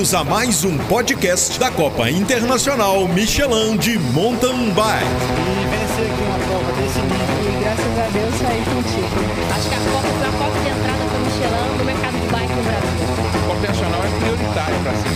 Bem-vindos 0.00 0.14
a 0.14 0.24
mais 0.24 0.64
um 0.64 0.78
podcast 0.88 1.60
da 1.60 1.70
Copa 1.70 2.10
Internacional 2.10 3.06
Michelin 3.06 3.76
de 3.76 3.98
Mountain 3.98 4.70
Bike. 4.70 5.04
E 5.04 5.66
vencer 5.68 6.10
aqui 6.10 6.22
uma 6.22 6.38
prova 6.38 6.72
desse 6.72 7.00
nível. 7.00 7.20
E 7.44 7.60
graças 7.60 7.98
a 7.98 8.08
Deus 8.08 8.34
saí 8.36 8.64
contigo. 8.64 9.12
Acho 9.54 9.68
que 9.68 9.74
a 9.74 9.78
Copa 9.78 10.08
foi 10.08 10.26
a 10.26 10.32
porta 10.32 10.58
de 10.58 10.68
entrada 10.70 11.04
para 11.04 11.18
o 11.18 11.20
Michelin 11.20 11.76
no 11.76 11.84
mercado 11.84 12.18
de 12.18 12.26
bike 12.32 12.54
no 12.54 12.62
Brasil. 12.62 12.88
A 13.28 13.46
Copa 13.46 13.58
Internacional 13.58 14.00
é 14.02 14.08
prioritária 14.20 14.78
para 14.82 14.92
ser 14.94 15.10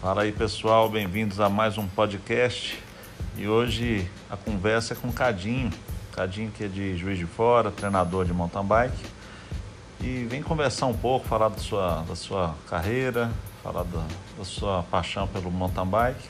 Fala 0.00 0.22
aí 0.22 0.32
pessoal, 0.32 0.88
bem-vindos 0.88 1.38
a 1.38 1.48
mais 1.48 1.78
um 1.78 1.86
podcast. 1.86 2.76
E 3.38 3.46
hoje 3.46 4.10
a 4.28 4.36
conversa 4.36 4.94
é 4.94 4.96
com 4.96 5.06
o 5.06 5.12
Cadinho. 5.12 5.70
Cadinho 6.14 6.50
que 6.50 6.64
é 6.64 6.68
de 6.68 6.96
Juiz 6.96 7.18
de 7.18 7.26
Fora, 7.26 7.70
treinador 7.70 8.24
de 8.24 8.32
mountain 8.32 8.64
bike. 8.64 9.06
E 10.00 10.24
vem 10.24 10.42
conversar 10.42 10.86
um 10.86 10.94
pouco, 10.94 11.26
falar 11.26 11.48
da 11.48 11.58
sua, 11.58 12.02
da 12.02 12.14
sua 12.14 12.54
carreira, 12.68 13.30
falar 13.62 13.84
da, 13.84 14.04
da 14.38 14.44
sua 14.44 14.82
paixão 14.84 15.26
pelo 15.26 15.50
mountain 15.50 15.86
bike 15.86 16.28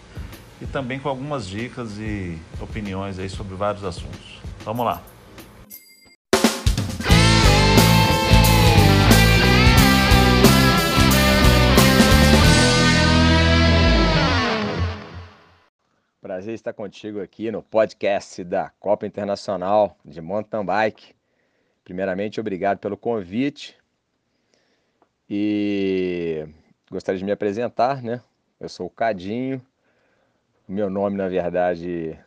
e 0.61 0.67
também 0.67 0.99
com 0.99 1.09
algumas 1.09 1.47
dicas 1.47 1.99
e 1.99 2.39
opiniões 2.61 3.19
aí 3.19 3.29
sobre 3.29 3.55
vários 3.55 3.85
assuntos. 3.85 4.41
Vamos 4.65 4.87
lá! 4.87 5.14
Prazer 16.35 16.55
estar 16.55 16.73
contigo 16.73 17.21
aqui 17.21 17.49
no 17.53 17.63
podcast 17.63 18.43
da 18.43 18.69
Copa 18.81 19.07
Internacional 19.07 19.97
de 20.05 20.21
Mountain 20.21 20.65
Bike. 20.65 21.15
Primeiramente, 21.85 22.41
obrigado 22.41 22.79
pelo 22.79 22.97
convite 22.97 23.79
e 25.31 26.45
gostaria 26.91 27.21
de 27.21 27.25
me 27.25 27.31
apresentar, 27.31 28.03
né? 28.03 28.21
Eu 28.59 28.69
sou 28.69 28.87
o 28.89 28.91
Cadinho, 28.91 29.65
meu 30.67 30.91
nome, 30.91 31.17
na 31.17 31.29
verdade, 31.29 32.19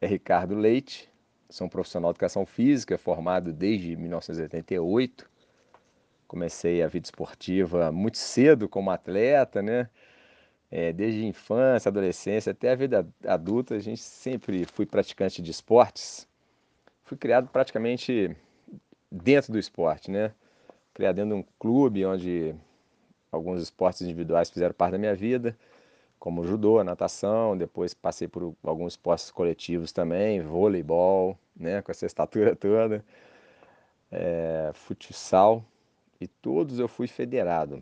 é 0.00 0.06
Ricardo 0.08 0.56
Leite, 0.56 1.08
sou 1.48 1.68
um 1.68 1.70
profissional 1.70 2.10
de 2.10 2.16
educação 2.16 2.44
física, 2.44 2.98
formado 2.98 3.52
desde 3.52 3.94
1988. 3.94 5.30
Comecei 6.26 6.82
a 6.82 6.88
vida 6.88 7.06
esportiva 7.06 7.92
muito 7.92 8.18
cedo 8.18 8.68
como 8.68 8.90
atleta, 8.90 9.62
né? 9.62 9.88
É, 10.76 10.92
desde 10.92 11.24
infância, 11.24 11.88
adolescência 11.88 12.50
até 12.50 12.72
a 12.72 12.74
vida 12.74 13.06
adulta, 13.24 13.76
a 13.76 13.78
gente 13.78 14.02
sempre 14.02 14.64
fui 14.64 14.84
praticante 14.84 15.40
de 15.40 15.52
esportes. 15.52 16.26
Fui 17.04 17.16
criado 17.16 17.48
praticamente 17.48 18.36
dentro 19.08 19.52
do 19.52 19.58
esporte, 19.60 20.10
né? 20.10 20.32
Criado 20.92 21.14
dentro 21.14 21.36
de 21.36 21.40
um 21.42 21.44
clube 21.60 22.04
onde 22.04 22.56
alguns 23.30 23.62
esportes 23.62 24.02
individuais 24.02 24.50
fizeram 24.50 24.74
parte 24.74 24.92
da 24.94 24.98
minha 24.98 25.14
vida, 25.14 25.56
como 26.18 26.44
judô, 26.44 26.82
natação, 26.82 27.56
depois 27.56 27.94
passei 27.94 28.26
por 28.26 28.52
alguns 28.64 28.94
esportes 28.94 29.30
coletivos 29.30 29.92
também, 29.92 30.40
voleibol, 30.40 31.38
né, 31.54 31.82
com 31.82 31.92
essa 31.92 32.04
estatura 32.04 32.56
toda, 32.56 33.04
é, 34.10 34.72
futsal, 34.74 35.64
e 36.20 36.26
todos 36.26 36.80
eu 36.80 36.88
fui 36.88 37.06
federado. 37.06 37.80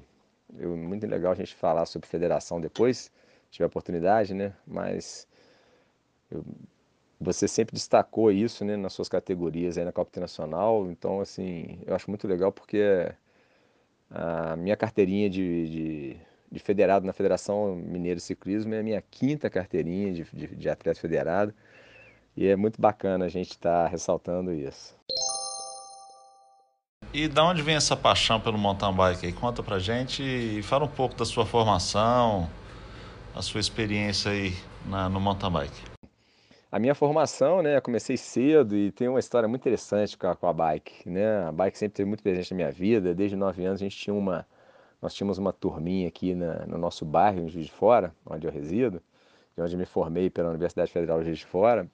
Eu, 0.58 0.76
muito 0.76 1.06
legal 1.06 1.32
a 1.32 1.34
gente 1.34 1.54
falar 1.54 1.86
sobre 1.86 2.08
federação 2.08 2.60
depois, 2.60 2.98
se 2.98 3.10
tiver 3.50 3.66
oportunidade, 3.66 4.34
né? 4.34 4.52
Mas 4.66 5.26
eu, 6.30 6.44
você 7.20 7.46
sempre 7.46 7.74
destacou 7.74 8.30
isso, 8.30 8.64
né, 8.64 8.76
nas 8.76 8.92
suas 8.92 9.08
categorias 9.08 9.78
aí 9.78 9.84
na 9.84 9.92
Copa 9.92 10.10
Internacional. 10.10 10.90
Então, 10.90 11.20
assim, 11.20 11.78
eu 11.86 11.94
acho 11.94 12.10
muito 12.10 12.26
legal 12.26 12.52
porque 12.52 13.12
a 14.10 14.56
minha 14.56 14.76
carteirinha 14.76 15.30
de, 15.30 15.68
de, 15.70 16.16
de 16.50 16.58
federado 16.58 17.06
na 17.06 17.12
Federação 17.12 17.74
Mineira 17.76 18.16
de 18.16 18.22
Ciclismo 18.22 18.74
é 18.74 18.80
a 18.80 18.82
minha 18.82 19.02
quinta 19.02 19.48
carteirinha 19.48 20.12
de, 20.12 20.24
de, 20.24 20.46
de 20.48 20.68
atleta 20.68 21.00
federado. 21.00 21.54
E 22.36 22.46
é 22.46 22.56
muito 22.56 22.80
bacana 22.80 23.26
a 23.26 23.28
gente 23.28 23.50
estar 23.50 23.84
tá 23.84 23.88
ressaltando 23.88 24.52
isso. 24.52 24.96
E 27.14 27.28
da 27.28 27.44
onde 27.44 27.60
vem 27.60 27.74
essa 27.74 27.94
paixão 27.94 28.40
pelo 28.40 28.56
mountain 28.56 28.94
bike 28.94 29.26
aí? 29.26 29.32
Conta 29.34 29.62
pra 29.62 29.78
gente 29.78 30.22
e 30.22 30.62
fala 30.62 30.86
um 30.86 30.88
pouco 30.88 31.14
da 31.14 31.26
sua 31.26 31.44
formação, 31.44 32.48
a 33.34 33.42
sua 33.42 33.60
experiência 33.60 34.30
aí 34.30 34.54
na, 34.86 35.10
no 35.10 35.20
mountain 35.20 35.50
bike. 35.50 35.82
A 36.70 36.78
minha 36.78 36.94
formação, 36.94 37.62
né, 37.62 37.78
comecei 37.82 38.16
cedo 38.16 38.74
e 38.74 38.90
tem 38.90 39.08
uma 39.08 39.20
história 39.20 39.46
muito 39.46 39.60
interessante 39.60 40.16
com 40.16 40.26
a, 40.26 40.34
com 40.34 40.46
a 40.46 40.54
bike, 40.54 41.06
né? 41.06 41.44
A 41.44 41.52
bike 41.52 41.76
sempre 41.76 41.96
teve 41.96 42.08
muito 42.08 42.22
presente 42.22 42.50
na 42.52 42.56
minha 42.56 42.72
vida. 42.72 43.14
Desde 43.14 43.36
nove 43.36 43.62
anos 43.62 43.82
a 43.82 43.84
gente 43.84 43.96
tinha 43.98 44.14
uma, 44.14 44.46
nós 45.02 45.12
tínhamos 45.12 45.36
uma 45.36 45.52
turminha 45.52 46.08
aqui 46.08 46.34
na, 46.34 46.64
no 46.64 46.78
nosso 46.78 47.04
bairro, 47.04 47.40
em 47.40 47.48
Juiz 47.48 47.66
de 47.66 47.72
Fora, 47.72 48.14
onde 48.24 48.46
eu 48.46 48.50
resido, 48.50 49.02
de 49.54 49.62
onde 49.62 49.76
me 49.76 49.84
formei 49.84 50.30
pela 50.30 50.48
Universidade 50.48 50.90
Federal 50.90 51.18
de 51.18 51.26
Juiz 51.26 51.40
de 51.40 51.46
Fora 51.46 51.86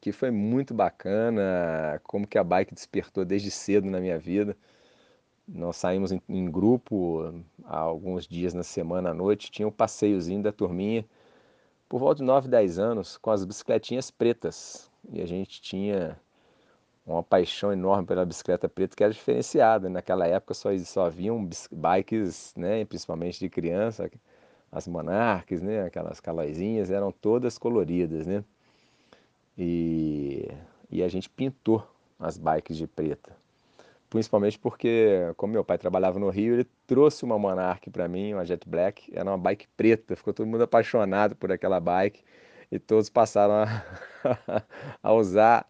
que 0.00 0.12
foi 0.12 0.30
muito 0.30 0.74
bacana, 0.74 2.00
como 2.04 2.26
que 2.26 2.38
a 2.38 2.44
bike 2.44 2.74
despertou 2.74 3.24
desde 3.24 3.50
cedo 3.50 3.90
na 3.90 4.00
minha 4.00 4.18
vida. 4.18 4.56
Nós 5.48 5.76
saímos 5.76 6.12
em, 6.12 6.20
em 6.28 6.50
grupo 6.50 7.42
há 7.64 7.78
alguns 7.78 8.26
dias 8.26 8.52
na 8.54 8.62
semana 8.62 9.10
à 9.10 9.14
noite, 9.14 9.50
tinha 9.50 9.66
um 9.68 9.72
passeiozinho 9.72 10.42
da 10.42 10.52
turminha, 10.52 11.04
por 11.88 12.00
volta 12.00 12.16
de 12.16 12.24
9, 12.24 12.48
10 12.48 12.78
anos, 12.78 13.16
com 13.16 13.30
as 13.30 13.44
bicicletinhas 13.44 14.10
pretas. 14.10 14.90
E 15.12 15.20
a 15.22 15.26
gente 15.26 15.62
tinha 15.62 16.18
uma 17.06 17.22
paixão 17.22 17.72
enorme 17.72 18.06
pela 18.06 18.26
bicicleta 18.26 18.68
preta 18.68 18.96
que 18.96 19.04
era 19.04 19.12
diferenciada. 19.12 19.88
Naquela 19.88 20.26
época 20.26 20.54
só, 20.54 20.76
só 20.78 21.06
haviam 21.06 21.48
bikes, 21.70 22.52
né, 22.56 22.84
principalmente 22.84 23.38
de 23.38 23.48
criança, 23.48 24.10
as 24.72 24.88
Monarques, 24.88 25.62
né, 25.62 25.84
aquelas 25.84 26.20
calóizinhas, 26.20 26.90
eram 26.90 27.12
todas 27.12 27.56
coloridas, 27.58 28.26
né? 28.26 28.44
E, 29.58 30.48
e 30.90 31.02
a 31.02 31.08
gente 31.08 31.28
pintou 31.30 31.86
as 32.18 32.36
bikes 32.36 32.76
de 32.76 32.86
preta. 32.86 33.36
Principalmente 34.08 34.58
porque, 34.58 35.32
como 35.36 35.52
meu 35.52 35.64
pai 35.64 35.78
trabalhava 35.78 36.18
no 36.18 36.30
Rio, 36.30 36.54
ele 36.54 36.66
trouxe 36.86 37.24
uma 37.24 37.38
Monarch 37.38 37.90
para 37.90 38.06
mim, 38.06 38.34
uma 38.34 38.44
Jet 38.44 38.68
Black, 38.68 39.10
era 39.12 39.28
uma 39.28 39.38
bike 39.38 39.66
preta, 39.76 40.14
ficou 40.14 40.32
todo 40.32 40.46
mundo 40.46 40.62
apaixonado 40.62 41.34
por 41.34 41.50
aquela 41.50 41.80
bike 41.80 42.22
e 42.70 42.78
todos 42.78 43.10
passaram 43.10 43.54
a, 43.54 43.82
a 45.02 45.12
usar, 45.12 45.66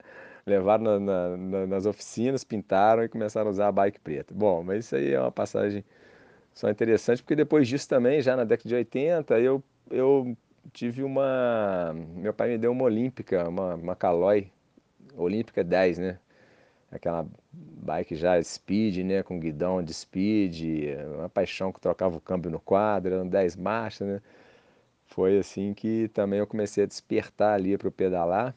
levaram 0.46 1.00
na, 1.00 1.36
na, 1.36 1.66
nas 1.66 1.86
oficinas, 1.86 2.44
pintaram 2.44 3.02
e 3.04 3.08
começaram 3.08 3.48
a 3.48 3.50
usar 3.50 3.68
a 3.68 3.72
bike 3.72 4.00
preta. 4.00 4.34
Bom, 4.34 4.62
mas 4.62 4.84
isso 4.84 4.96
aí 4.96 5.12
é 5.12 5.20
uma 5.20 5.32
passagem 5.32 5.82
só 6.52 6.70
interessante, 6.70 7.22
porque 7.22 7.36
depois 7.36 7.66
disso 7.66 7.88
também, 7.88 8.20
já 8.20 8.36
na 8.36 8.44
década 8.44 8.68
de 8.68 8.74
80, 8.74 9.40
eu, 9.40 9.62
eu 9.90 10.36
tive 10.72 11.02
uma. 11.02 11.92
Meu 11.94 12.32
pai 12.34 12.50
me 12.50 12.58
deu 12.58 12.72
uma 12.72 12.84
Olímpica, 12.84 13.48
uma, 13.48 13.74
uma 13.74 13.96
Caloi, 13.96 14.50
Olímpica 15.16 15.64
10, 15.64 15.98
né? 15.98 16.18
Aquela 16.90 17.26
bike 17.52 18.16
já 18.16 18.42
speed, 18.42 18.98
né? 19.04 19.22
Com 19.22 19.38
guidão 19.40 19.82
de 19.82 19.92
speed, 19.94 20.62
uma 21.16 21.28
paixão 21.28 21.72
que 21.72 21.80
trocava 21.80 22.16
o 22.16 22.20
câmbio 22.20 22.50
no 22.50 22.60
quadro, 22.60 23.14
eram 23.14 23.28
10 23.28 23.56
marchas, 23.56 24.08
né? 24.08 24.22
Foi 25.06 25.38
assim 25.38 25.74
que 25.74 26.08
também 26.08 26.40
eu 26.40 26.46
comecei 26.46 26.84
a 26.84 26.86
despertar 26.86 27.54
ali 27.54 27.78
para 27.78 27.88
o 27.88 27.92
pedalar. 27.92 28.54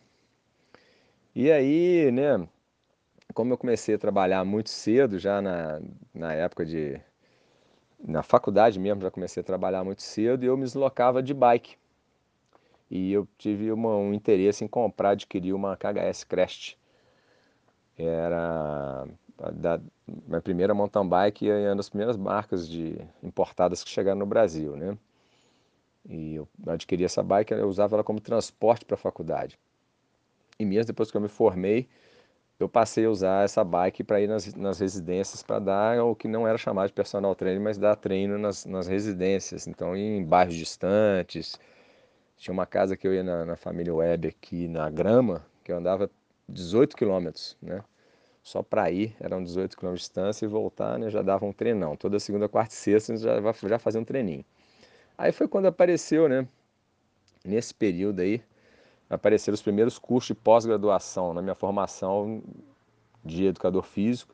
E 1.35 1.51
aí, 1.51 2.11
né? 2.11 2.47
Como 3.33 3.53
eu 3.53 3.57
comecei 3.57 3.95
a 3.95 3.99
trabalhar 3.99 4.43
muito 4.45 4.69
cedo, 4.69 5.19
já 5.19 5.41
na, 5.41 5.81
na 6.13 6.33
época 6.33 6.65
de. 6.65 6.99
Na 7.99 8.23
faculdade 8.23 8.79
mesmo, 8.79 9.01
já 9.01 9.11
comecei 9.11 9.41
a 9.41 9.43
trabalhar 9.43 9.83
muito 9.83 10.01
cedo 10.01 10.43
e 10.43 10.47
eu 10.47 10.57
me 10.57 10.63
deslocava 10.63 11.21
de 11.21 11.33
bike 11.33 11.78
e 12.89 13.13
eu 13.13 13.27
tive 13.37 13.71
uma, 13.71 13.95
um 13.95 14.13
interesse 14.13 14.63
em 14.63 14.67
comprar, 14.67 15.11
adquirir 15.11 15.53
uma 15.53 15.77
KHS 15.77 16.23
Crest. 16.23 16.77
Era 17.97 19.05
da 19.53 19.79
minha 20.27 20.41
primeira 20.41 20.73
mountain 20.73 21.07
bike 21.07 21.45
e 21.45 21.67
uma 21.67 21.75
das 21.75 21.89
primeiras 21.89 22.17
marcas 22.17 22.67
de 22.67 22.97
importadas 23.21 23.83
que 23.83 23.89
chegaram 23.89 24.19
no 24.19 24.25
Brasil, 24.25 24.75
né? 24.75 24.97
E 26.07 26.35
eu 26.35 26.47
adquiri 26.67 27.03
essa 27.03 27.21
bike, 27.21 27.53
eu 27.53 27.67
usava 27.67 27.95
ela 27.95 28.03
como 28.03 28.19
transporte 28.19 28.85
para 28.85 28.95
a 28.95 28.97
faculdade. 28.97 29.59
E 30.57 30.65
mesmo 30.65 30.87
depois 30.87 31.11
que 31.11 31.17
eu 31.17 31.21
me 31.21 31.27
formei, 31.27 31.87
eu 32.59 32.67
passei 32.67 33.05
a 33.05 33.09
usar 33.09 33.45
essa 33.45 33.63
bike 33.63 34.03
para 34.03 34.19
ir 34.19 34.27
nas, 34.27 34.53
nas 34.55 34.79
residências 34.79 35.41
para 35.43 35.59
dar 35.59 36.03
o 36.03 36.15
que 36.15 36.27
não 36.27 36.47
era 36.47 36.57
chamado 36.57 36.87
de 36.87 36.93
personal 36.93 37.33
training, 37.35 37.63
mas 37.63 37.77
dar 37.77 37.95
treino 37.95 38.37
nas, 38.37 38.65
nas 38.65 38.87
residências. 38.87 39.67
Então, 39.67 39.95
em 39.95 40.23
bairros 40.23 40.55
distantes, 40.55 41.57
tinha 42.39 42.53
uma 42.53 42.65
casa 42.65 42.95
que 42.95 43.05
eu 43.05 43.13
ia 43.13 43.21
na, 43.21 43.45
na 43.45 43.55
família 43.57 43.93
Web 43.93 44.29
aqui 44.29 44.67
na 44.69 44.89
Grama, 44.89 45.45
que 45.61 45.71
eu 45.71 45.77
andava 45.77 46.09
18 46.47 46.95
quilômetros, 46.95 47.57
né? 47.61 47.83
Só 48.41 48.63
para 48.63 48.89
ir, 48.89 49.13
eram 49.19 49.43
18 49.43 49.77
quilômetros 49.77 50.03
de 50.03 50.07
distância 50.07 50.45
e 50.45 50.47
voltar, 50.47 50.97
né? 50.97 51.09
Já 51.09 51.21
dava 51.21 51.45
um 51.45 51.51
treinão. 51.51 51.97
Toda 51.97 52.17
segunda, 52.17 52.47
quarta 52.47 52.73
e 52.73 52.77
sexta 52.77 53.17
já, 53.17 53.35
já 53.67 53.77
fazia 53.77 53.99
um 53.99 54.05
treininho. 54.05 54.45
Aí 55.17 55.33
foi 55.33 55.49
quando 55.49 55.65
apareceu, 55.65 56.29
né? 56.29 56.47
Nesse 57.43 57.73
período 57.73 58.21
aí, 58.21 58.41
apareceram 59.09 59.53
os 59.53 59.61
primeiros 59.61 59.99
cursos 59.99 60.29
de 60.29 60.35
pós-graduação 60.35 61.33
na 61.33 61.41
minha 61.41 61.55
formação 61.55 62.41
de 63.23 63.47
educador 63.47 63.83
físico. 63.83 64.33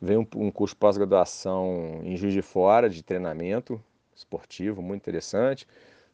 Veio 0.00 0.20
um, 0.20 0.44
um 0.46 0.50
curso 0.50 0.76
pós-graduação 0.76 2.02
em 2.04 2.14
Juiz 2.14 2.34
de 2.34 2.42
Fora, 2.42 2.90
de 2.90 3.02
treinamento 3.02 3.82
esportivo, 4.14 4.82
muito 4.82 5.00
interessante. 5.00 5.66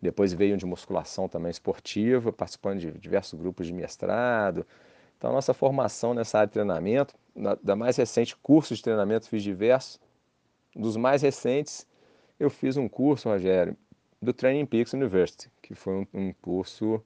Depois 0.04 0.34
veio 0.34 0.54
de 0.58 0.66
musculação 0.66 1.30
também 1.30 1.50
esportiva, 1.50 2.30
participando 2.30 2.78
de 2.78 2.90
diversos 2.92 3.40
grupos 3.40 3.66
de 3.66 3.72
mestrado. 3.72 4.66
Então, 5.16 5.32
nossa 5.32 5.54
formação 5.54 6.12
nessa 6.12 6.40
área 6.40 6.46
de 6.46 6.52
treinamento, 6.52 7.14
na, 7.34 7.54
da 7.54 7.74
mais 7.74 7.96
recente 7.96 8.36
curso 8.36 8.74
de 8.74 8.82
treinamento, 8.82 9.26
fiz 9.26 9.42
diversos. 9.42 9.98
Dos 10.76 10.94
mais 10.98 11.22
recentes, 11.22 11.86
eu 12.38 12.50
fiz 12.50 12.76
um 12.76 12.86
curso, 12.86 13.30
Rogério, 13.30 13.74
do 14.20 14.34
Training 14.34 14.66
Peaks 14.66 14.92
University, 14.92 15.50
que 15.62 15.74
foi 15.74 15.94
um, 15.94 16.06
um 16.12 16.32
curso 16.34 17.02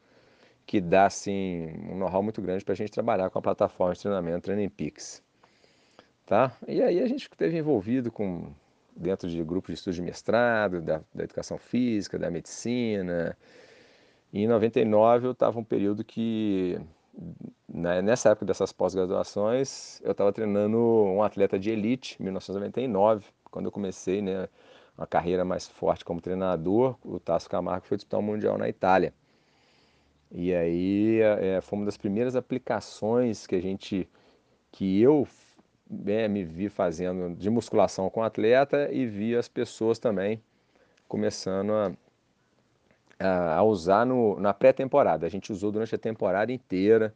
que 0.67 0.81
dá 0.81 1.07
assim, 1.07 1.69
um 1.89 1.97
know-how 1.99 2.21
muito 2.21 2.43
grande 2.43 2.65
para 2.65 2.73
a 2.73 2.77
gente 2.77 2.91
trabalhar 2.91 3.31
com 3.31 3.39
a 3.39 3.43
plataforma 3.43 3.95
de 3.95 4.01
treinamento 4.01 4.41
Training 4.41 4.71
Peaks. 4.71 5.23
Tá? 6.27 6.51
E 6.67 6.83
aí 6.83 7.01
a 7.01 7.07
gente 7.07 7.29
esteve 7.31 7.57
envolvido 7.57 8.11
com 8.11 8.53
dentro 8.99 9.29
de 9.29 9.43
grupos 9.45 9.69
de 9.69 9.75
estudo 9.75 9.95
de 9.95 10.03
mestrado, 10.03 10.81
da, 10.81 11.01
da 11.15 11.25
educação 11.25 11.57
física, 11.57 12.19
da 12.19 12.31
medicina. 12.31 13.37
E 14.33 14.43
em 14.43 14.47
99 14.47 15.29
eu 15.29 15.33
estava 15.33 15.59
um 15.59 15.65
período 15.65 16.05
que, 16.05 16.79
né, 17.69 18.03
nessa 18.03 18.31
época 18.31 18.47
dessas 18.47 18.73
pós-graduações, 18.73 20.01
eu 20.03 20.13
estava 20.13 20.33
treinando 20.33 20.79
um 20.79 21.23
atleta 21.23 21.59
de 21.59 21.71
elite, 21.71 22.17
em 22.21 22.25
1999, 22.25 23.27
quando 23.51 23.67
eu 23.67 23.73
comecei 23.73 24.21
né, 24.21 24.49
uma 24.97 25.07
carreira 25.07 25.45
mais 25.45 25.69
forte 25.69 26.05
como 26.05 26.21
treinador. 26.21 26.97
O 27.05 27.21
Tasso 27.21 27.49
Camargo 27.49 27.87
foi 27.87 27.97
disputar 27.97 28.21
o 28.21 28.23
Mundial 28.23 28.59
na 28.59 28.69
Itália. 28.69 29.15
E 30.31 30.53
aí 30.55 31.21
é, 31.21 31.61
foi 31.63 31.79
uma 31.79 31.87
das 31.87 31.97
primeiras 31.97 32.37
aplicações 32.37 33.47
que 33.47 33.55
a 33.55 33.61
gente, 33.61 34.07
que 34.71 35.01
eu 35.01 35.27
é, 36.07 36.29
me 36.29 36.45
vi 36.45 36.69
fazendo 36.69 37.35
de 37.37 37.51
musculação 37.51 38.11
com 38.11 38.23
atleta 38.23 38.91
e 38.93 39.07
vi 39.07 39.37
as 39.37 39.49
pessoas 39.49 39.99
também 39.99 40.43
começando 41.09 41.73
a, 41.73 41.93
a, 43.19 43.57
a 43.57 43.63
usar 43.63 44.05
no, 44.05 44.39
na 44.39 44.53
pré-temporada. 44.53 45.27
A 45.27 45.31
gente 45.31 45.53
usou 45.53 45.73
durante 45.73 45.95
a 45.95 45.99
temporada 45.99 46.53
inteira, 46.53 47.15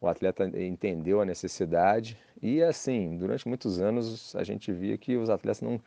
o 0.00 0.06
atleta 0.06 0.44
entendeu 0.60 1.20
a 1.20 1.24
necessidade 1.24 2.18
e 2.42 2.62
assim, 2.62 3.16
durante 3.16 3.46
muitos 3.48 3.80
anos 3.80 4.34
a 4.36 4.44
gente 4.44 4.72
via 4.72 4.96
que 4.96 5.16
os 5.16 5.30
atletas 5.30 5.60
não, 5.62 5.80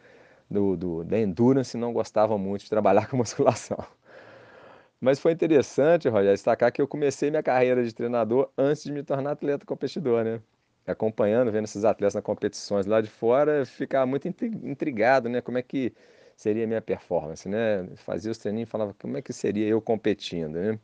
do, 0.50 0.76
do, 0.76 1.04
da 1.04 1.20
endurance 1.20 1.78
não 1.78 1.94
gostavam 1.94 2.38
muito 2.38 2.64
de 2.64 2.70
trabalhar 2.70 3.08
com 3.10 3.18
musculação. 3.18 3.78
Mas 5.00 5.20
foi 5.20 5.34
interessante, 5.34 6.08
Rogério, 6.08 6.34
destacar 6.34 6.72
que 6.72 6.82
eu 6.82 6.88
comecei 6.88 7.30
minha 7.30 7.44
carreira 7.44 7.84
de 7.84 7.94
treinador 7.94 8.50
antes 8.58 8.84
de 8.84 8.92
me 8.92 9.04
tornar 9.04 9.32
atleta 9.32 9.66
competidor, 9.66 10.24
né? 10.24 10.42
Acompanhando, 10.86 11.52
vendo 11.52 11.66
esses 11.66 11.86
atletas 11.86 12.16
nas 12.16 12.24
competições 12.24 12.86
lá 12.86 13.00
de 13.02 13.10
fora, 13.10 13.66
ficava 13.66 14.06
muito 14.06 14.28
intrigado, 14.28 15.30
né? 15.30 15.42
Como 15.42 15.58
é 15.58 15.62
que 15.62 15.94
seria 16.36 16.66
a 16.66 16.68
minha 16.68 16.82
performance, 16.82 17.48
né? 17.48 17.88
Fazia 17.98 18.32
os 18.32 18.38
treininhos 18.38 18.68
e 18.68 18.72
falava 18.72 18.94
como 19.00 19.18
é 19.18 19.22
que 19.22 19.32
seria 19.34 19.68
eu 19.68 19.82
competindo, 19.82 20.56
né? 20.56 20.80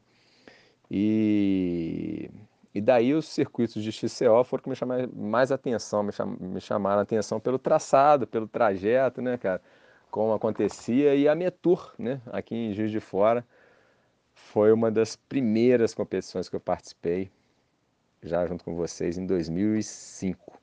E, 0.91 2.29
e 2.73 2.81
daí 2.81 3.13
os 3.13 3.27
circuitos 3.27 3.83
de 3.83 3.91
XCO 3.91 4.43
foram 4.43 4.63
que 4.63 4.69
me 4.69 4.75
chamaram 4.75 5.09
mais 5.13 5.51
atenção, 5.51 6.03
me, 6.03 6.11
cham, 6.11 6.37
me 6.39 6.61
chamaram 6.61 7.01
atenção 7.01 7.39
pelo 7.39 7.59
traçado, 7.59 8.25
pelo 8.27 8.47
trajeto, 8.47 9.21
né, 9.21 9.37
cara? 9.37 9.61
Como 10.09 10.33
acontecia, 10.33 11.15
e 11.15 11.27
a 11.27 11.35
Metur, 11.35 11.93
né? 11.99 12.21
Aqui 12.27 12.55
em 12.55 12.73
Juiz 12.73 12.91
de 12.91 12.99
Fora 12.99 13.45
foi 14.33 14.71
uma 14.71 14.89
das 14.89 15.15
primeiras 15.15 15.93
competições 15.93 16.49
que 16.49 16.55
eu 16.55 16.59
participei, 16.59 17.29
já 18.23 18.45
junto 18.45 18.63
com 18.63 18.75
vocês, 18.75 19.17
em 19.17 19.25
2005. 19.25 20.59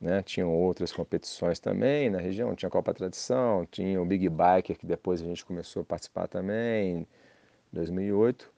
Né? 0.00 0.22
Tinham 0.22 0.52
outras 0.54 0.92
competições 0.92 1.58
também 1.60 2.08
na 2.10 2.18
região, 2.18 2.54
tinha 2.54 2.68
a 2.68 2.72
Copa 2.72 2.94
Tradição, 2.94 3.66
tinha 3.70 4.00
o 4.00 4.06
Big 4.06 4.28
Biker, 4.28 4.78
que 4.78 4.86
depois 4.86 5.20
a 5.20 5.24
gente 5.24 5.44
começou 5.44 5.82
a 5.82 5.84
participar 5.84 6.26
também, 6.28 7.00
em 7.00 7.06
2008. 7.72 8.50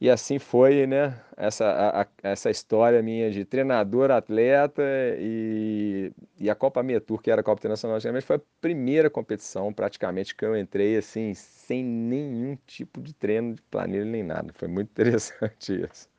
E 0.00 0.08
assim 0.08 0.38
foi, 0.38 0.86
né? 0.86 1.20
Essa, 1.36 1.66
a, 1.66 2.02
a, 2.02 2.06
essa 2.22 2.50
história 2.50 3.02
minha 3.02 3.30
de 3.30 3.44
treinador, 3.44 4.10
atleta 4.10 4.82
e, 5.18 6.10
e 6.38 6.48
a 6.48 6.54
Copa 6.54 6.82
Metur, 6.82 7.20
que 7.20 7.30
era 7.30 7.42
a 7.42 7.44
Copa 7.44 7.60
Internacional, 7.60 8.00
foi 8.22 8.36
a 8.36 8.40
primeira 8.62 9.10
competição 9.10 9.72
praticamente 9.74 10.34
que 10.34 10.44
eu 10.44 10.56
entrei 10.56 10.96
assim, 10.96 11.34
sem 11.34 11.84
nenhum 11.84 12.56
tipo 12.66 13.00
de 13.02 13.12
treino 13.14 13.54
de 13.54 13.62
planilha 13.62 14.04
nem 14.06 14.22
nada. 14.22 14.52
Foi 14.54 14.68
muito 14.68 14.88
interessante 14.92 15.84
isso. 15.84 16.09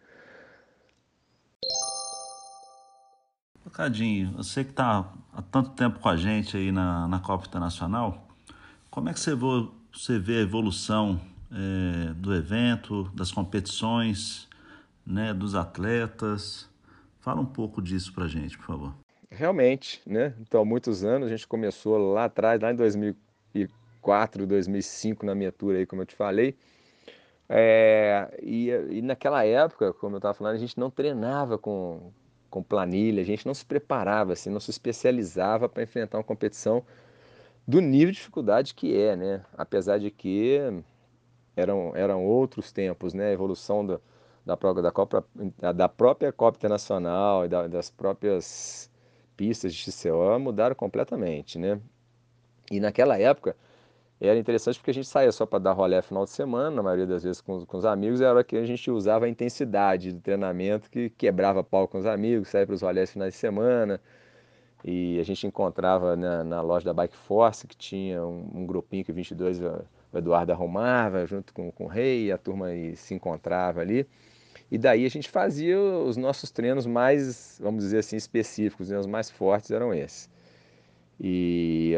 Cadinho, 3.70 4.32
você 4.32 4.64
que 4.64 4.72
está 4.72 5.12
há 5.34 5.42
tanto 5.42 5.72
tempo 5.72 6.00
com 6.00 6.10
a 6.10 6.18
gente 6.18 6.58
aí 6.58 6.72
na, 6.72 7.08
na 7.08 7.20
Copa 7.20 7.46
Internacional, 7.48 8.28
como 8.90 9.10
é 9.10 9.14
que 9.14 9.20
você, 9.20 9.34
vo, 9.34 9.74
você 9.94 10.20
vê 10.20 10.38
a 10.38 10.42
evolução 10.42 11.20
é, 11.52 12.14
do 12.14 12.34
evento, 12.34 13.10
das 13.14 13.32
competições, 13.32 14.48
né, 15.06 15.34
dos 15.34 15.56
atletas. 15.56 16.70
Fala 17.20 17.42
um 17.42 17.46
pouco 17.46 17.82
disso 17.82 18.14
para 18.14 18.26
a 18.26 18.28
gente, 18.28 18.58
por 18.58 18.66
favor. 18.66 18.94
Realmente, 19.30 20.02
né? 20.06 20.34
Então, 20.42 20.62
há 20.62 20.66
muitos 20.66 21.04
anos, 21.04 21.28
a 21.28 21.30
gente 21.30 21.48
começou 21.48 22.14
lá 22.14 22.26
atrás, 22.26 22.60
lá 22.60 22.72
em 22.72 22.76
2004, 22.76 24.46
2005, 24.46 25.26
na 25.26 25.36
minha 25.36 25.52
tour 25.52 25.76
aí, 25.76 25.86
como 25.86 26.02
eu 26.02 26.06
te 26.06 26.16
falei. 26.16 26.56
É, 27.48 28.40
e, 28.42 28.70
e, 28.70 29.02
naquela 29.02 29.46
época, 29.46 29.94
como 29.94 30.16
eu 30.16 30.18
estava 30.18 30.34
falando, 30.34 30.56
a 30.56 30.60
gente 30.60 30.78
não 30.78 30.90
treinava 30.90 31.58
com, 31.58 32.12
com 32.52 32.62
planilha, 32.62 33.22
a 33.22 33.26
gente 33.26 33.48
não 33.48 33.54
se 33.54 33.66
preparava, 33.66 34.34
assim, 34.34 34.50
não 34.50 34.60
se 34.60 34.70
especializava 34.70 35.68
para 35.70 35.82
enfrentar 35.82 36.18
uma 36.18 36.24
competição 36.24 36.84
do 37.66 37.80
nível 37.80 38.12
de 38.12 38.18
dificuldade 38.18 38.76
que 38.76 38.96
é, 38.96 39.16
né? 39.16 39.46
Apesar 39.58 39.98
de 39.98 40.12
que 40.12 40.60
eram, 41.56 41.94
eram 41.96 42.26
outros 42.26 42.72
tempos, 42.72 43.14
né? 43.14 43.30
A 43.30 43.32
evolução 43.32 43.86
da, 43.86 44.00
da, 44.46 44.56
da, 44.56 44.92
Copa, 44.92 45.26
da 45.76 45.88
própria 45.88 46.32
Copa 46.32 46.58
Internacional 46.58 47.46
e 47.46 47.48
da, 47.48 47.68
das 47.68 47.90
próprias 47.90 48.92
pistas 49.38 49.74
de 49.74 49.92
XCO 49.92 50.38
mudaram 50.40 50.76
completamente, 50.76 51.58
né? 51.58 51.80
E 52.70 52.80
naquela 52.80 53.18
época 53.18 53.56
era 54.28 54.38
interessante 54.38 54.78
porque 54.78 54.92
a 54.92 54.94
gente 54.94 55.08
saía 55.08 55.32
só 55.32 55.46
para 55.46 55.60
dar 55.60 55.74
rolé 55.74 56.02
final 56.02 56.26
de 56.26 56.32
semana, 56.32 56.70
na 56.76 56.84
maioria 56.84 57.08
das 57.08 57.24
vezes 57.24 57.42
com, 57.42 57.66
com 57.66 57.78
os 57.78 57.86
amigos, 57.86 58.22
era 58.22 58.44
que 58.44 58.56
a 58.56 58.66
gente 58.66 58.90
usava 58.92 59.26
a 59.26 59.30
intensidade 59.30 60.14
do 60.14 60.20
treinamento 60.20 60.90
que 60.90 61.10
quebrava 61.10 61.64
pau 61.64 61.88
com 61.88 61.98
os 61.98 62.06
amigos, 62.06 62.50
saía 62.50 62.66
para 62.66 62.76
os 62.76 62.82
rolés 62.82 63.12
finais 63.12 63.34
de 63.34 63.40
semana, 63.40 64.00
e 64.84 65.20
a 65.20 65.24
gente 65.24 65.46
encontrava 65.46 66.16
na, 66.16 66.44
na 66.44 66.62
loja 66.62 66.86
da 66.86 66.94
Bike 66.94 67.16
Force, 67.16 67.68
que 67.68 67.76
tinha 67.76 68.26
um, 68.26 68.50
um 68.54 68.66
grupinho 68.66 69.04
que 69.06 69.12
22 69.12 69.60
o 69.62 70.18
Eduardo 70.18 70.52
arrumava 70.52 71.26
junto 71.26 71.54
com, 71.54 71.72
com 71.72 71.86
o 71.86 71.88
Rei, 71.88 72.32
a 72.32 72.38
turma 72.38 72.68
se 72.96 73.14
encontrava 73.14 73.82
ali. 73.82 74.08
E 74.70 74.78
daí 74.78 75.06
a 75.06 75.10
gente 75.10 75.30
fazia 75.30 75.80
os 75.80 76.16
nossos 76.16 76.50
treinos 76.50 76.86
mais, 76.86 77.60
vamos 77.62 77.84
dizer 77.84 78.00
assim, 78.00 78.16
específicos, 78.16 78.90
né? 78.90 78.98
os 78.98 79.06
mais 79.06 79.30
fortes 79.30 79.70
eram 79.72 79.94
esses. 79.94 80.30
E, 81.20 81.96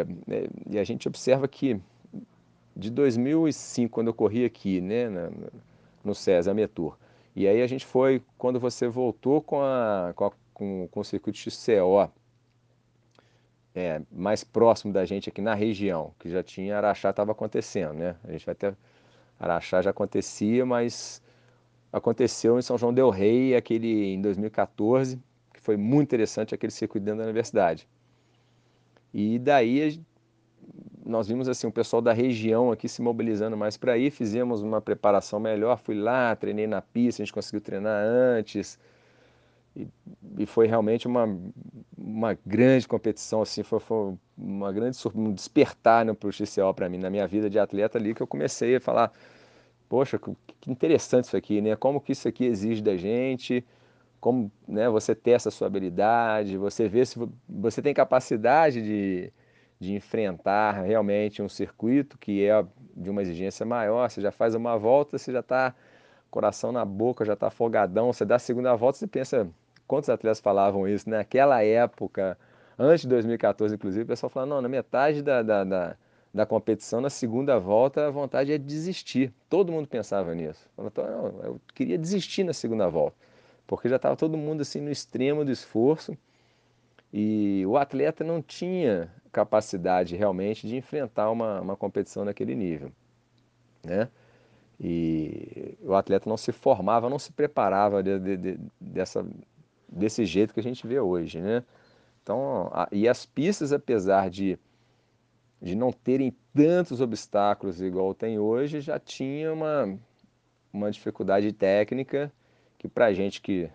e, 0.69 0.79
a 0.79 0.83
gente 0.83 1.07
observa 1.07 1.47
que 1.47 1.79
de 2.75 2.89
2005, 2.89 3.93
quando 3.93 4.07
eu 4.07 4.13
corri 4.13 4.45
aqui, 4.45 4.81
né, 4.81 5.07
no 6.03 6.15
César 6.15 6.53
Metur, 6.53 6.97
e 7.35 7.47
aí 7.47 7.61
a 7.61 7.67
gente 7.67 7.85
foi, 7.85 8.21
quando 8.37 8.59
você 8.59 8.87
voltou 8.87 9.41
com, 9.41 9.61
a, 9.61 10.13
com, 10.15 10.25
a, 10.25 10.31
com, 10.53 10.87
com 10.91 10.99
o 10.99 11.03
circuito 11.03 11.37
XCO, 11.37 12.11
é, 13.75 14.01
mais 14.11 14.43
próximo 14.43 14.93
da 14.93 15.03
gente 15.03 15.29
aqui 15.29 15.41
na 15.41 15.55
região, 15.55 16.13
que 16.19 16.29
já 16.29 16.43
tinha 16.43 16.77
Araxá 16.77 17.09
estava 17.09 17.31
acontecendo, 17.31 17.93
né? 17.93 18.15
A 18.23 18.31
gente 18.31 18.45
vai 18.45 18.53
ter 18.53 18.77
Araxá 19.39 19.81
já 19.81 19.89
acontecia, 19.89 20.63
mas 20.65 21.21
aconteceu 21.91 22.59
em 22.59 22.61
São 22.61 22.77
João 22.77 22.93
del 22.93 23.09
Rei, 23.09 23.55
aquele 23.55 24.13
em 24.13 24.21
2014, 24.21 25.19
que 25.53 25.59
foi 25.59 25.75
muito 25.75 26.09
interessante 26.09 26.53
aquele 26.53 26.71
circuito 26.71 27.03
dentro 27.03 27.19
da 27.19 27.25
universidade. 27.25 27.87
E 29.11 29.39
daí 29.39 30.03
nós 31.05 31.27
vimos 31.27 31.49
assim 31.49 31.67
o 31.67 31.71
pessoal 31.71 32.01
da 32.01 32.13
região 32.13 32.71
aqui 32.71 32.87
se 32.87 33.01
mobilizando 33.01 33.57
mais 33.57 33.77
para 33.77 33.97
ir, 33.97 34.11
fizemos 34.11 34.61
uma 34.61 34.81
preparação 34.81 35.39
melhor, 35.39 35.77
fui 35.77 35.95
lá, 35.95 36.35
treinei 36.35 36.67
na 36.67 36.81
pista, 36.81 37.21
a 37.21 37.25
gente 37.25 37.33
conseguiu 37.33 37.61
treinar 37.61 38.03
antes, 38.05 38.79
e, 39.75 39.87
e, 40.37 40.45
foi 40.45 40.67
realmente 40.67 41.07
uma, 41.07 41.27
uma 41.97 42.37
grande 42.45 42.87
competição, 42.87 43.41
assim, 43.41 43.63
foi, 43.63 43.79
foi 43.79 44.13
uma 44.37 44.71
grande 44.71 44.97
um 45.15 45.33
despertar 45.33 46.05
né, 46.05 46.13
para 46.13 46.29
o 46.29 46.31
XCO 46.31 46.73
para 46.75 46.87
mim, 46.87 46.99
na 46.99 47.09
minha 47.09 47.27
vida 47.27 47.49
de 47.49 47.57
atleta 47.57 47.97
ali, 47.97 48.13
que 48.13 48.21
eu 48.21 48.27
comecei 48.27 48.75
a 48.75 48.79
falar, 48.79 49.11
poxa, 49.89 50.19
que 50.19 50.69
interessante 50.71 51.25
isso 51.25 51.37
aqui, 51.37 51.59
né? 51.59 51.75
Como 51.75 51.99
que 51.99 52.11
isso 52.11 52.27
aqui 52.27 52.45
exige 52.45 52.83
da 52.83 52.95
gente, 52.95 53.65
como 54.21 54.51
né, 54.67 54.87
você 54.89 55.15
testa 55.15 55.49
a 55.49 55.51
sua 55.51 55.67
habilidade, 55.67 56.55
você 56.55 56.87
vê 56.87 57.05
se 57.05 57.17
você 57.49 57.81
tem 57.81 57.93
capacidade 57.95 58.81
de, 58.81 59.33
de 59.83 59.93
enfrentar 59.95 60.81
realmente 60.81 61.41
um 61.41 61.49
circuito 61.49 62.17
que 62.17 62.45
é 62.45 62.65
de 62.95 63.09
uma 63.09 63.21
exigência 63.21 63.65
maior, 63.65 64.09
você 64.09 64.21
já 64.21 64.31
faz 64.31 64.55
uma 64.55 64.77
volta, 64.77 65.17
você 65.17 65.31
já 65.31 65.41
está 65.41 65.75
coração 66.31 66.71
na 66.71 66.85
boca, 66.85 67.25
já 67.25 67.33
está 67.33 67.47
afogadão, 67.47 68.11
você 68.11 68.25
dá 68.25 68.35
a 68.35 68.39
segunda 68.39 68.75
volta, 68.75 68.97
você 68.97 69.07
pensa, 69.07 69.47
quantos 69.87 70.09
atletas 70.09 70.39
falavam 70.39 70.87
isso, 70.87 71.09
né? 71.09 71.17
naquela 71.17 71.63
época, 71.63 72.37
antes 72.79 73.03
de 73.03 73.09
2014, 73.09 73.75
inclusive, 73.75 74.03
o 74.03 74.07
pessoal 74.07 74.29
falava, 74.29 74.55
não, 74.55 74.61
na 74.61 74.69
metade 74.69 75.21
da, 75.21 75.43
da, 75.43 75.63
da, 75.63 75.95
da 76.33 76.45
competição, 76.45 77.01
na 77.01 77.09
segunda 77.09 77.59
volta, 77.59 78.07
a 78.07 78.09
vontade 78.09 78.51
é 78.51 78.57
desistir. 78.57 79.31
Todo 79.49 79.71
mundo 79.71 79.87
pensava 79.87 80.33
nisso. 80.33 80.67
Falava, 80.75 80.93
não, 80.97 81.43
eu 81.43 81.61
queria 81.75 81.97
desistir 81.97 82.43
na 82.43 82.53
segunda 82.53 82.89
volta, 82.89 83.15
porque 83.67 83.87
já 83.87 83.97
estava 83.97 84.15
todo 84.15 84.37
mundo 84.37 84.61
assim 84.61 84.81
no 84.81 84.89
extremo 84.89 85.45
do 85.45 85.51
esforço 85.51 86.17
e 87.13 87.63
o 87.67 87.77
atleta 87.77 88.23
não 88.23 88.41
tinha 88.41 89.11
capacidade 89.33 90.15
realmente 90.15 90.67
de 90.67 90.77
enfrentar 90.77 91.29
uma, 91.31 91.59
uma 91.59 91.75
competição 91.75 92.23
naquele 92.23 92.55
nível, 92.55 92.91
né? 93.83 94.07
E 94.79 95.77
o 95.81 95.93
atleta 95.93 96.29
não 96.29 96.37
se 96.37 96.51
formava, 96.51 97.09
não 97.09 97.19
se 97.19 97.31
preparava 97.31 98.01
de, 98.01 98.19
de, 98.19 98.37
de, 98.37 98.59
dessa, 98.79 99.25
desse 99.89 100.25
jeito 100.25 100.53
que 100.53 100.59
a 100.59 100.63
gente 100.63 100.85
vê 100.87 100.99
hoje, 100.99 101.39
né? 101.41 101.63
Então, 102.21 102.69
a, 102.71 102.87
e 102.91 103.07
as 103.07 103.25
pistas, 103.25 103.73
apesar 103.73 104.29
de, 104.29 104.57
de 105.61 105.75
não 105.75 105.91
terem 105.91 106.35
tantos 106.53 107.01
obstáculos 107.01 107.81
igual 107.81 108.13
tem 108.13 108.39
hoje, 108.39 108.81
já 108.81 108.99
tinha 108.99 109.51
uma, 109.51 109.97
uma 110.71 110.91
dificuldade 110.91 111.51
técnica 111.51 112.31
que 112.77 112.87
para 112.87 113.07
a 113.07 113.13
gente 113.13 113.41
que 113.41 113.69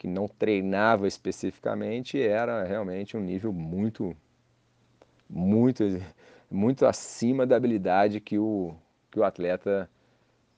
que 0.00 0.08
não 0.08 0.26
treinava 0.26 1.06
especificamente 1.06 2.18
era 2.18 2.64
realmente 2.64 3.18
um 3.18 3.20
nível 3.20 3.52
muito, 3.52 4.16
muito, 5.30 5.84
muito 6.50 6.84
acima 6.84 7.46
da 7.46 7.56
habilidade 7.56 8.20
que 8.20 8.38
o, 8.38 8.74
que 9.10 9.20
o 9.20 9.24
atleta 9.24 9.88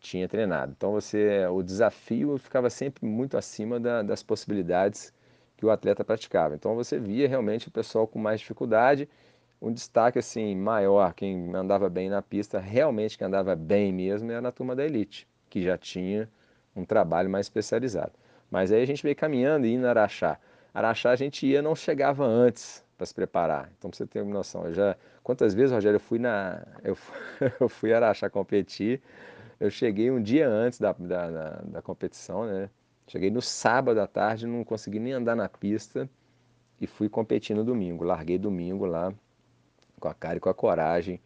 tinha 0.00 0.28
treinado. 0.28 0.72
Então 0.76 0.92
você, 0.92 1.46
o 1.46 1.62
desafio 1.62 2.38
ficava 2.38 2.70
sempre 2.70 3.06
muito 3.06 3.36
acima 3.36 3.78
da, 3.78 4.02
das 4.02 4.22
possibilidades 4.22 5.12
que 5.56 5.66
o 5.66 5.70
atleta 5.70 6.04
praticava. 6.04 6.54
Então 6.54 6.74
você 6.74 6.98
via 6.98 7.28
realmente 7.28 7.68
o 7.68 7.70
pessoal 7.70 8.06
com 8.06 8.18
mais 8.18 8.40
dificuldade, 8.40 9.08
um 9.60 9.72
destaque 9.72 10.18
assim 10.18 10.56
maior, 10.56 11.14
quem 11.14 11.54
andava 11.54 11.88
bem 11.88 12.08
na 12.08 12.20
pista, 12.20 12.58
realmente 12.58 13.16
quem 13.16 13.26
andava 13.26 13.54
bem 13.54 13.92
mesmo 13.92 14.32
era 14.32 14.48
a 14.48 14.52
turma 14.52 14.74
da 14.74 14.84
elite, 14.84 15.28
que 15.48 15.62
já 15.62 15.78
tinha 15.78 16.28
um 16.74 16.84
trabalho 16.84 17.30
mais 17.30 17.46
especializado. 17.46 18.12
Mas 18.50 18.72
aí 18.72 18.82
a 18.82 18.86
gente 18.86 19.02
veio 19.02 19.14
caminhando 19.14 19.66
e 19.66 19.74
indo 19.74 19.86
Araxá. 19.86 20.38
Araxá 20.74 21.10
a 21.10 21.16
gente 21.16 21.46
ia 21.46 21.62
não 21.62 21.76
chegava 21.76 22.24
antes 22.24 22.81
para 22.96 23.06
se 23.06 23.14
preparar. 23.14 23.70
Então 23.76 23.90
pra 23.90 23.96
você 23.96 24.06
ter 24.06 24.22
uma 24.22 24.32
noção, 24.32 24.66
eu 24.66 24.74
já 24.74 24.96
quantas 25.22 25.54
vezes, 25.54 25.72
Rogério, 25.72 25.96
eu 25.96 26.00
fui 26.00 26.18
na 26.18 26.64
eu 26.84 26.94
fui, 26.94 27.16
eu 27.60 27.68
fui 27.68 27.92
Araxá 27.92 28.28
competir. 28.30 29.02
Eu 29.60 29.70
cheguei 29.70 30.10
um 30.10 30.20
dia 30.20 30.48
antes 30.48 30.78
da, 30.78 30.92
da, 30.92 31.30
da, 31.30 31.50
da 31.62 31.82
competição, 31.82 32.46
né? 32.46 32.68
Cheguei 33.06 33.30
no 33.30 33.42
sábado 33.42 34.00
à 34.00 34.06
tarde, 34.06 34.46
não 34.46 34.64
consegui 34.64 34.98
nem 34.98 35.12
andar 35.12 35.36
na 35.36 35.48
pista 35.48 36.08
e 36.80 36.86
fui 36.86 37.08
competir 37.08 37.54
no 37.54 37.64
domingo. 37.64 38.04
Larguei 38.04 38.38
domingo 38.38 38.86
lá 38.86 39.12
com 40.00 40.08
a 40.08 40.14
cara 40.14 40.38
e 40.38 40.40
com 40.40 40.48
a 40.48 40.54
coragem. 40.54 41.20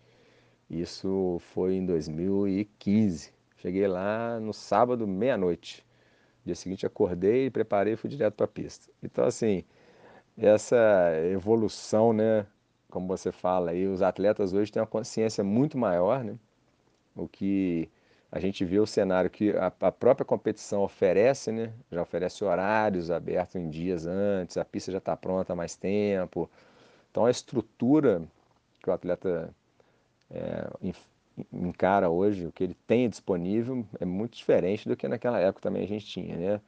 Isso 0.69 1.39
foi 1.55 1.75
em 1.75 1.87
2015. 1.87 3.33
Cheguei 3.57 3.87
lá 3.87 4.39
no 4.41 4.53
sábado, 4.53 5.07
meia-noite. 5.07 5.87
Dia 6.45 6.55
seguinte 6.55 6.85
acordei, 6.85 7.51
preparei 7.51 7.95
e 7.95 7.97
fui 7.97 8.11
direto 8.11 8.35
para 8.35 8.45
a 8.45 8.49
pista. 8.49 8.91
Então, 9.03 9.25
assim, 9.25 9.65
essa 10.39 10.77
evolução, 11.33 12.13
né? 12.13 12.47
Como 12.91 13.07
você 13.07 13.33
fala 13.33 13.71
aí, 13.73 13.87
os 13.87 14.03
atletas 14.03 14.53
hoje 14.53 14.73
têm 14.73 14.81
uma 14.81 14.87
consciência 14.87 15.43
muito 15.45 15.77
maior, 15.79 16.25
né? 16.25 16.37
O 17.17 17.29
que 17.29 17.89
a 18.31 18.39
gente 18.41 18.65
vê 18.65 18.79
o 18.79 18.87
cenário 18.87 19.31
que 19.31 19.51
a, 19.57 19.73
a 19.81 19.93
própria 19.93 20.25
competição 20.25 20.83
oferece, 20.83 21.53
né? 21.53 21.73
Já 21.91 22.03
oferece 22.03 22.45
horários 22.45 23.11
abertos 23.11 23.57
em 23.57 23.69
dias 23.71 24.07
antes, 24.07 24.57
a 24.57 24.65
pista 24.65 24.93
já 24.93 24.99
está 24.99 25.17
pronta 25.17 25.53
há 25.53 25.57
mais 25.57 25.77
tempo. 25.77 26.51
Então, 27.11 27.27
a 27.27 27.31
estrutura 27.31 28.23
que 28.83 28.91
o 28.91 28.93
atleta 28.93 29.55
é, 30.31 30.69
encara 31.53 32.11
hoje, 32.11 32.47
o 32.47 32.53
que 32.53 32.65
ele 32.65 32.77
tem 32.87 33.09
disponível, 33.09 33.85
é 34.01 34.05
muito 34.05 34.37
diferente 34.37 34.89
do 34.89 34.97
que 34.97 35.09
naquela 35.09 35.39
época 35.39 35.63
também 35.63 35.85
a 35.85 35.89
gente 35.89 36.07
tinha, 36.07 36.37
né? 36.37 36.61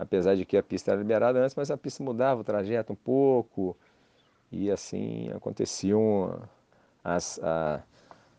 Apesar 0.00 0.34
de 0.34 0.46
que 0.46 0.56
a 0.56 0.62
pista 0.62 0.92
era 0.92 1.00
liberada 1.00 1.38
antes, 1.38 1.54
mas 1.54 1.70
a 1.70 1.76
pista 1.76 2.02
mudava 2.02 2.40
o 2.40 2.44
trajeto 2.44 2.94
um 2.94 2.96
pouco 2.96 3.76
e 4.50 4.70
assim 4.70 5.30
aconteciam 5.34 6.42
as, 7.04 7.38
a, 7.42 7.82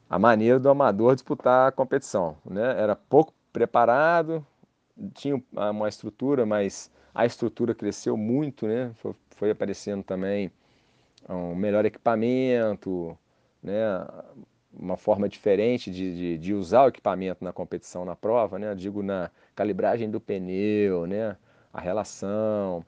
a 0.09 0.17
maneira 0.17 0.59
do 0.59 0.67
amador 0.69 1.13
disputar 1.13 1.69
a 1.69 1.71
competição, 1.71 2.35
né? 2.43 2.81
Era 2.81 2.95
pouco 2.95 3.31
preparado, 3.53 4.43
tinha 5.13 5.39
uma 5.53 5.87
estrutura, 5.87 6.47
mas 6.47 6.89
a 7.13 7.27
estrutura 7.27 7.75
cresceu 7.75 8.17
muito, 8.17 8.67
né? 8.67 8.91
Foi, 8.95 9.13
foi 9.29 9.51
aparecendo 9.51 10.03
também 10.03 10.51
um 11.29 11.53
melhor 11.53 11.85
equipamento, 11.85 13.15
né? 13.61 14.03
uma 14.73 14.97
forma 14.97 15.29
diferente 15.29 15.91
de, 15.91 16.15
de, 16.15 16.37
de, 16.39 16.53
usar 16.53 16.85
o 16.85 16.87
equipamento 16.87 17.43
na 17.43 17.53
competição, 17.53 18.03
na 18.03 18.15
prova, 18.15 18.57
né? 18.57 18.73
Digo 18.73 19.03
na 19.03 19.29
calibragem 19.55 20.09
do 20.09 20.19
pneu, 20.19 21.05
né? 21.05 21.37
A 21.73 21.79
relação, 21.79 22.85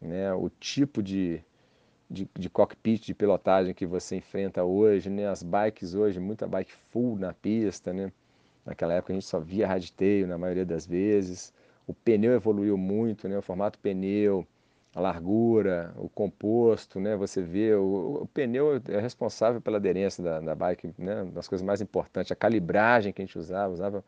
né? 0.00 0.32
O 0.32 0.48
tipo 0.48 1.02
de, 1.02 1.42
de, 2.10 2.28
de, 2.38 2.50
cockpit 2.50 3.04
de 3.06 3.14
pilotagem 3.14 3.74
que 3.74 3.86
você 3.86 4.16
enfrenta 4.16 4.64
hoje, 4.64 5.10
né? 5.10 5.28
As 5.28 5.42
bikes 5.42 5.94
hoje, 5.94 6.20
muita 6.20 6.46
bike 6.46 6.72
full 6.90 7.18
na 7.18 7.32
pista, 7.32 7.92
né? 7.92 8.12
Naquela 8.64 8.94
época 8.94 9.12
a 9.12 9.14
gente 9.14 9.26
só 9.26 9.38
via 9.38 9.66
raditeio 9.66 10.26
na 10.26 10.38
maioria 10.38 10.64
das 10.66 10.86
vezes. 10.86 11.52
O 11.86 11.94
pneu 11.94 12.32
evoluiu 12.34 12.76
muito, 12.76 13.28
né? 13.28 13.38
O 13.38 13.42
formato 13.42 13.78
pneu, 13.78 14.46
a 14.94 15.00
largura, 15.00 15.92
o 15.96 16.08
composto, 16.08 16.98
né? 16.98 17.14
Você 17.16 17.42
vê, 17.42 17.74
o, 17.74 18.22
o 18.22 18.26
pneu 18.32 18.80
é 18.88 18.98
responsável 18.98 19.60
pela 19.60 19.76
aderência 19.76 20.24
da, 20.24 20.40
da 20.40 20.54
bike, 20.54 20.94
né? 20.98 21.24
Das 21.26 21.46
coisas 21.46 21.64
mais 21.64 21.80
importantes, 21.82 22.32
a 22.32 22.36
calibragem 22.36 23.12
que 23.12 23.22
a 23.22 23.24
gente 23.24 23.38
usava, 23.38 23.72
usava, 23.72 24.04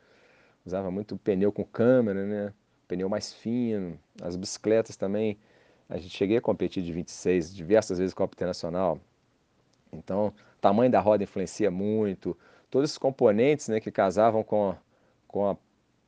usava 0.64 0.90
muito 0.90 1.16
pneu 1.18 1.52
com 1.52 1.64
câmera, 1.64 2.24
né? 2.26 2.52
Pneu 2.88 3.08
mais 3.08 3.32
fino, 3.32 3.98
as 4.20 4.34
bicicletas 4.34 4.96
também. 4.96 5.38
A 5.88 5.98
gente 5.98 6.16
cheguei 6.16 6.38
a 6.38 6.40
competir 6.40 6.82
de 6.82 6.92
26 6.92 7.54
diversas 7.54 7.98
vezes 7.98 8.14
com 8.14 8.22
a 8.22 8.26
Internacional. 8.26 8.98
Então, 9.92 10.28
o 10.28 10.60
tamanho 10.60 10.90
da 10.90 11.00
roda 11.00 11.22
influencia 11.22 11.70
muito. 11.70 12.36
Todos 12.70 12.90
esses 12.90 12.98
componentes 12.98 13.68
né, 13.68 13.80
que 13.80 13.90
casavam 13.90 14.42
com, 14.42 14.74
com 15.26 15.48
a 15.48 15.56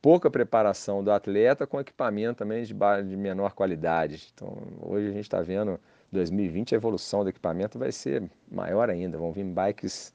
pouca 0.01 0.29
preparação 0.29 1.03
do 1.03 1.11
atleta 1.11 1.67
com 1.67 1.79
equipamento 1.79 2.39
também 2.39 2.63
de, 2.63 2.73
de 2.73 3.17
menor 3.17 3.53
qualidade. 3.53 4.31
Então, 4.33 4.57
hoje 4.81 5.07
a 5.07 5.11
gente 5.11 5.23
está 5.23 5.41
vendo, 5.41 5.79
2020, 6.11 6.73
a 6.73 6.77
evolução 6.77 7.23
do 7.23 7.29
equipamento 7.29 7.77
vai 7.77 7.91
ser 7.91 8.29
maior 8.51 8.89
ainda. 8.89 9.17
Vão 9.17 9.31
vir 9.31 9.45
bikes 9.45 10.13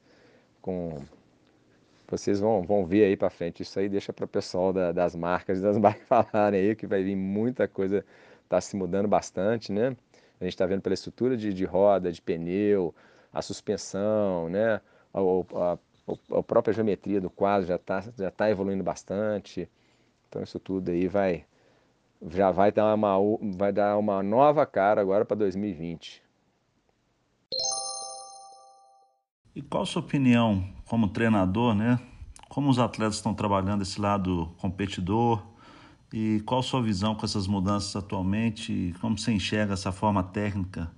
com. 0.61 1.01
Vocês 2.07 2.39
vão, 2.39 2.63
vão 2.63 2.85
ver 2.85 3.05
aí 3.05 3.17
para 3.17 3.29
frente. 3.29 3.63
Isso 3.63 3.79
aí 3.79 3.89
deixa 3.89 4.13
para 4.13 4.25
o 4.25 4.27
pessoal 4.27 4.71
da, 4.71 4.91
das 4.91 5.15
marcas 5.15 5.59
e 5.59 5.61
das 5.63 5.77
bikes 5.77 6.07
falarem 6.07 6.61
aí, 6.61 6.75
que 6.75 6.87
vai 6.87 7.03
vir 7.03 7.15
muita 7.15 7.67
coisa, 7.67 8.05
está 8.43 8.61
se 8.61 8.75
mudando 8.75 9.07
bastante, 9.07 9.71
né? 9.71 9.95
A 10.39 10.43
gente 10.43 10.53
está 10.53 10.65
vendo 10.65 10.81
pela 10.81 10.93
estrutura 10.93 11.35
de, 11.35 11.53
de 11.53 11.65
roda, 11.65 12.11
de 12.11 12.21
pneu, 12.21 12.93
a 13.33 13.41
suspensão, 13.41 14.49
né? 14.49 14.81
A, 15.13 15.19
a, 15.19 15.77
a 16.39 16.43
própria 16.43 16.73
geometria 16.73 17.19
do 17.19 17.29
quadro 17.29 17.67
já 17.67 17.75
está 17.75 18.01
já 18.17 18.31
tá 18.31 18.49
evoluindo 18.49 18.83
bastante. 18.83 19.69
Então 20.29 20.43
isso 20.43 20.59
tudo 20.59 20.91
aí 20.91 21.07
vai 21.07 21.45
já 22.31 22.51
vai 22.51 22.71
dar 22.71 22.93
uma, 22.95 23.17
vai 23.57 23.71
dar 23.71 23.97
uma 23.97 24.23
nova 24.23 24.65
cara 24.65 25.01
agora 25.01 25.25
para 25.25 25.37
2020. 25.37 26.26
E 29.57 29.61
qual 29.63 29.81
a 29.81 29.85
sua 29.87 30.03
opinião 30.03 30.63
como 30.85 31.07
treinador, 31.07 31.73
né? 31.73 31.99
Como 32.47 32.69
os 32.69 32.77
atletas 32.77 33.15
estão 33.15 33.33
trabalhando 33.33 33.81
esse 33.81 33.99
lado 33.99 34.53
competidor 34.59 35.43
e 36.13 36.43
qual 36.45 36.59
a 36.59 36.63
sua 36.63 36.79
visão 36.79 37.15
com 37.15 37.25
essas 37.25 37.47
mudanças 37.47 37.95
atualmente 37.95 38.93
como 39.01 39.17
você 39.17 39.31
enxerga 39.31 39.73
essa 39.73 39.91
forma 39.91 40.21
técnica 40.21 40.91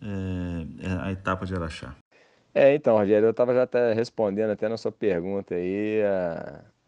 é, 0.00 1.02
a 1.02 1.12
etapa 1.12 1.44
de 1.44 1.54
Araxá? 1.54 1.94
É, 2.54 2.74
então, 2.74 2.96
Rogério, 2.96 3.26
eu 3.26 3.30
estava 3.30 3.52
já 3.52 3.64
até 3.64 3.92
respondendo 3.92 4.52
até 4.52 4.70
na 4.70 4.78
sua 4.78 4.90
pergunta 4.90 5.54
aí, 5.54 6.00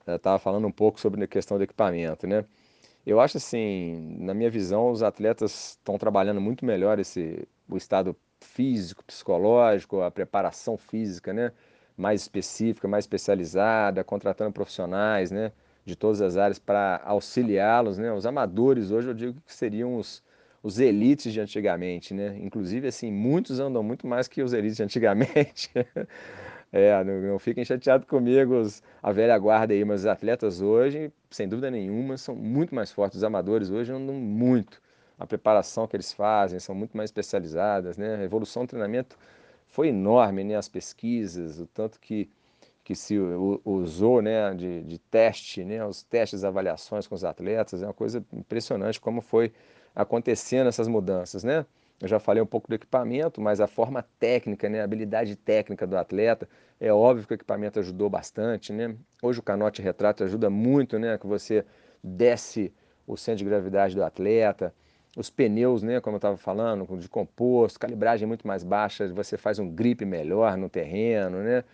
eu 0.07 0.17
estava 0.17 0.39
falando 0.39 0.67
um 0.67 0.73
pouco 0.73 0.99
sobre 0.99 1.23
a 1.23 1.27
questão 1.27 1.59
do 1.59 1.65
equipamento, 1.65 2.27
né? 2.27 2.47
Eu 3.05 3.21
acho 3.21 3.37
assim, 3.37 4.17
na 4.21 4.33
minha 4.33 4.51
visão, 4.51 4.91
os 4.91 5.03
atletas 5.03 5.77
estão 5.79 5.99
trabalhando 5.99 6.41
muito 6.41 6.65
melhor 6.65 6.99
esse, 6.99 7.47
o 7.69 7.77
estado 7.77 8.17
físico, 8.45 9.03
psicológico, 9.05 10.03
a 10.03 10.11
preparação 10.11 10.77
física, 10.77 11.33
né? 11.33 11.53
Mais 11.97 12.23
específica, 12.23 12.87
mais 12.89 13.05
especializada, 13.05 14.05
contratando 14.05 14.53
profissionais, 14.53 15.31
né? 15.31 15.53
De 15.85 15.97
todas 15.97 16.21
as 16.21 16.37
áreas 16.37 16.59
para 16.59 17.01
auxiliá-los, 17.05 17.99
né? 17.99 18.13
Os 18.13 18.27
amadores 18.27 18.91
hoje 18.91 19.09
eu 19.09 19.15
digo 19.15 19.41
que 19.47 19.53
seriam 19.53 19.97
os, 19.97 20.23
os 20.63 20.79
elites 20.81 21.33
de 21.33 21.41
antigamente, 21.41 22.15
né? 22.15 22.39
Inclusive, 22.41 22.89
assim, 22.89 23.13
muitos 23.13 23.61
andam 23.61 23.83
muito 23.83 24.07
mais 24.07 24.27
que 24.29 24.43
os 24.43 24.53
elites 24.53 24.77
de 24.77 24.83
antigamente. 24.83 25.71
é, 26.73 27.05
não, 27.05 27.21
não, 27.21 27.39
fiquem 27.39 27.65
chateados 27.65 28.07
comigo, 28.07 28.55
os, 28.55 28.83
a 29.03 29.13
velha 29.13 29.37
guarda 29.39 29.75
aí, 29.75 29.85
mas 29.85 30.01
os 30.01 30.07
atletas 30.07 30.61
hoje, 30.63 31.13
sem 31.31 31.47
dúvida 31.49 31.71
nenhuma, 31.71 32.17
são 32.17 32.35
muito 32.35 32.75
mais 32.75 32.91
fortes. 32.91 33.19
Os 33.19 33.25
amadores 33.25 33.71
hoje 33.71 33.93
andam 33.93 34.15
muito, 34.15 34.81
a 35.25 35.27
preparação 35.27 35.87
que 35.87 35.97
eles 35.97 36.13
fazem 36.13 36.59
são 36.61 36.75
muito 36.75 36.97
mais 36.97 37.09
especializadas, 37.09 37.97
né? 37.97 38.17
A 38.17 38.23
evolução 38.23 38.65
do 38.65 38.69
treinamento 38.69 39.17
foi 39.67 39.89
enorme, 39.89 40.45
né? 40.45 40.57
As 40.57 40.69
pesquisas, 40.69 41.59
o 41.59 41.67
tanto 41.67 41.99
que, 41.99 42.31
que 42.85 42.95
se 42.95 43.19
usou, 43.65 44.23
né? 44.23 44.55
De, 44.55 44.83
de 44.83 44.99
teste, 44.99 45.65
né? 45.65 45.85
Os 45.85 46.03
testes, 46.03 46.45
avaliações 46.45 47.07
com 47.07 47.15
os 47.15 47.25
atletas, 47.25 47.83
é 47.83 47.87
uma 47.87 47.95
coisa 47.95 48.25
impressionante 48.33 49.01
como 49.01 49.21
foi 49.21 49.53
acontecendo 49.95 50.69
essas 50.69 50.89
mudanças, 50.89 51.43
né? 51.43 51.65
Eu 52.01 52.09
já 52.09 52.19
falei 52.19 52.43
um 52.43 52.47
pouco 52.47 52.69
do 52.69 52.75
equipamento, 52.75 53.41
mas 53.41 53.61
a 53.61 53.67
forma 53.67 54.05
técnica, 54.19 54.69
né, 54.69 54.81
a 54.81 54.85
habilidade 54.85 55.37
técnica 55.37 55.87
do 55.87 55.97
atleta, 55.97 56.49
é 56.81 56.93
óbvio 56.93 57.27
que 57.27 57.33
o 57.33 57.37
equipamento 57.37 57.79
ajudou 57.79 58.11
bastante, 58.11 58.73
né? 58.73 58.97
Hoje 59.23 59.39
o 59.39 59.43
canote 59.43 59.81
retrato 59.81 60.25
ajuda 60.25 60.51
muito, 60.51 60.99
né, 60.99 61.17
que 61.17 61.27
você 61.27 61.65
desce 62.03 62.75
o 63.07 63.17
centro 63.17 63.39
de 63.39 63.45
gravidade 63.45 63.95
do 63.95 64.03
atleta, 64.03 64.75
os 65.17 65.31
pneus, 65.31 65.83
né, 65.83 66.01
como 66.01 66.17
eu 66.17 66.19
estava 66.19 66.37
falando, 66.37 66.87
de 66.99 67.09
composto, 67.09 67.79
calibragem 67.79 68.27
muito 68.27 68.47
mais 68.47 68.65
baixa, 68.65 69.07
você 69.09 69.37
faz 69.37 69.59
um 69.59 69.69
grip 69.69 70.05
melhor 70.05 70.57
no 70.57 70.69
terreno, 70.69 71.39
né? 71.39 71.65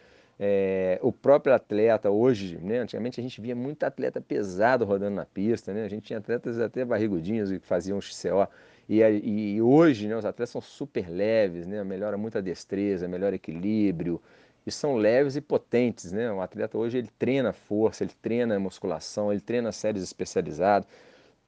É, 0.42 0.98
o 1.02 1.12
próprio 1.12 1.52
atleta 1.52 2.10
hoje, 2.10 2.58
né, 2.62 2.78
antigamente 2.78 3.20
a 3.20 3.22
gente 3.22 3.38
via 3.42 3.54
muito 3.54 3.84
atleta 3.84 4.22
pesado 4.22 4.86
rodando 4.86 5.16
na 5.16 5.26
pista, 5.26 5.72
né? 5.72 5.84
A 5.84 5.88
gente 5.88 6.04
tinha 6.04 6.18
atletas 6.18 6.58
até 6.58 6.82
barrigudinhos 6.84 7.50
que 7.50 7.58
faziam 7.58 8.00
XCO. 8.00 8.48
E, 8.88 9.02
e 9.02 9.62
hoje 9.62 10.08
né, 10.08 10.16
os 10.16 10.24
atletas 10.24 10.50
são 10.50 10.60
super 10.60 11.08
leves, 11.08 11.64
né? 11.64 11.84
melhora 11.84 12.18
muito 12.18 12.38
a 12.38 12.40
destreza, 12.40 13.06
melhora 13.06 13.36
equilíbrio, 13.36 14.20
e 14.66 14.72
são 14.72 14.96
leves 14.96 15.36
e 15.36 15.40
potentes. 15.40 16.10
Né? 16.10 16.32
O 16.32 16.40
atleta 16.40 16.76
hoje 16.76 16.98
ele 16.98 17.08
treina 17.16 17.52
força, 17.52 18.02
ele 18.02 18.12
treina 18.20 18.58
musculação, 18.58 19.30
ele 19.30 19.40
treina 19.40 19.70
séries 19.70 20.02
especializadas. 20.02 20.88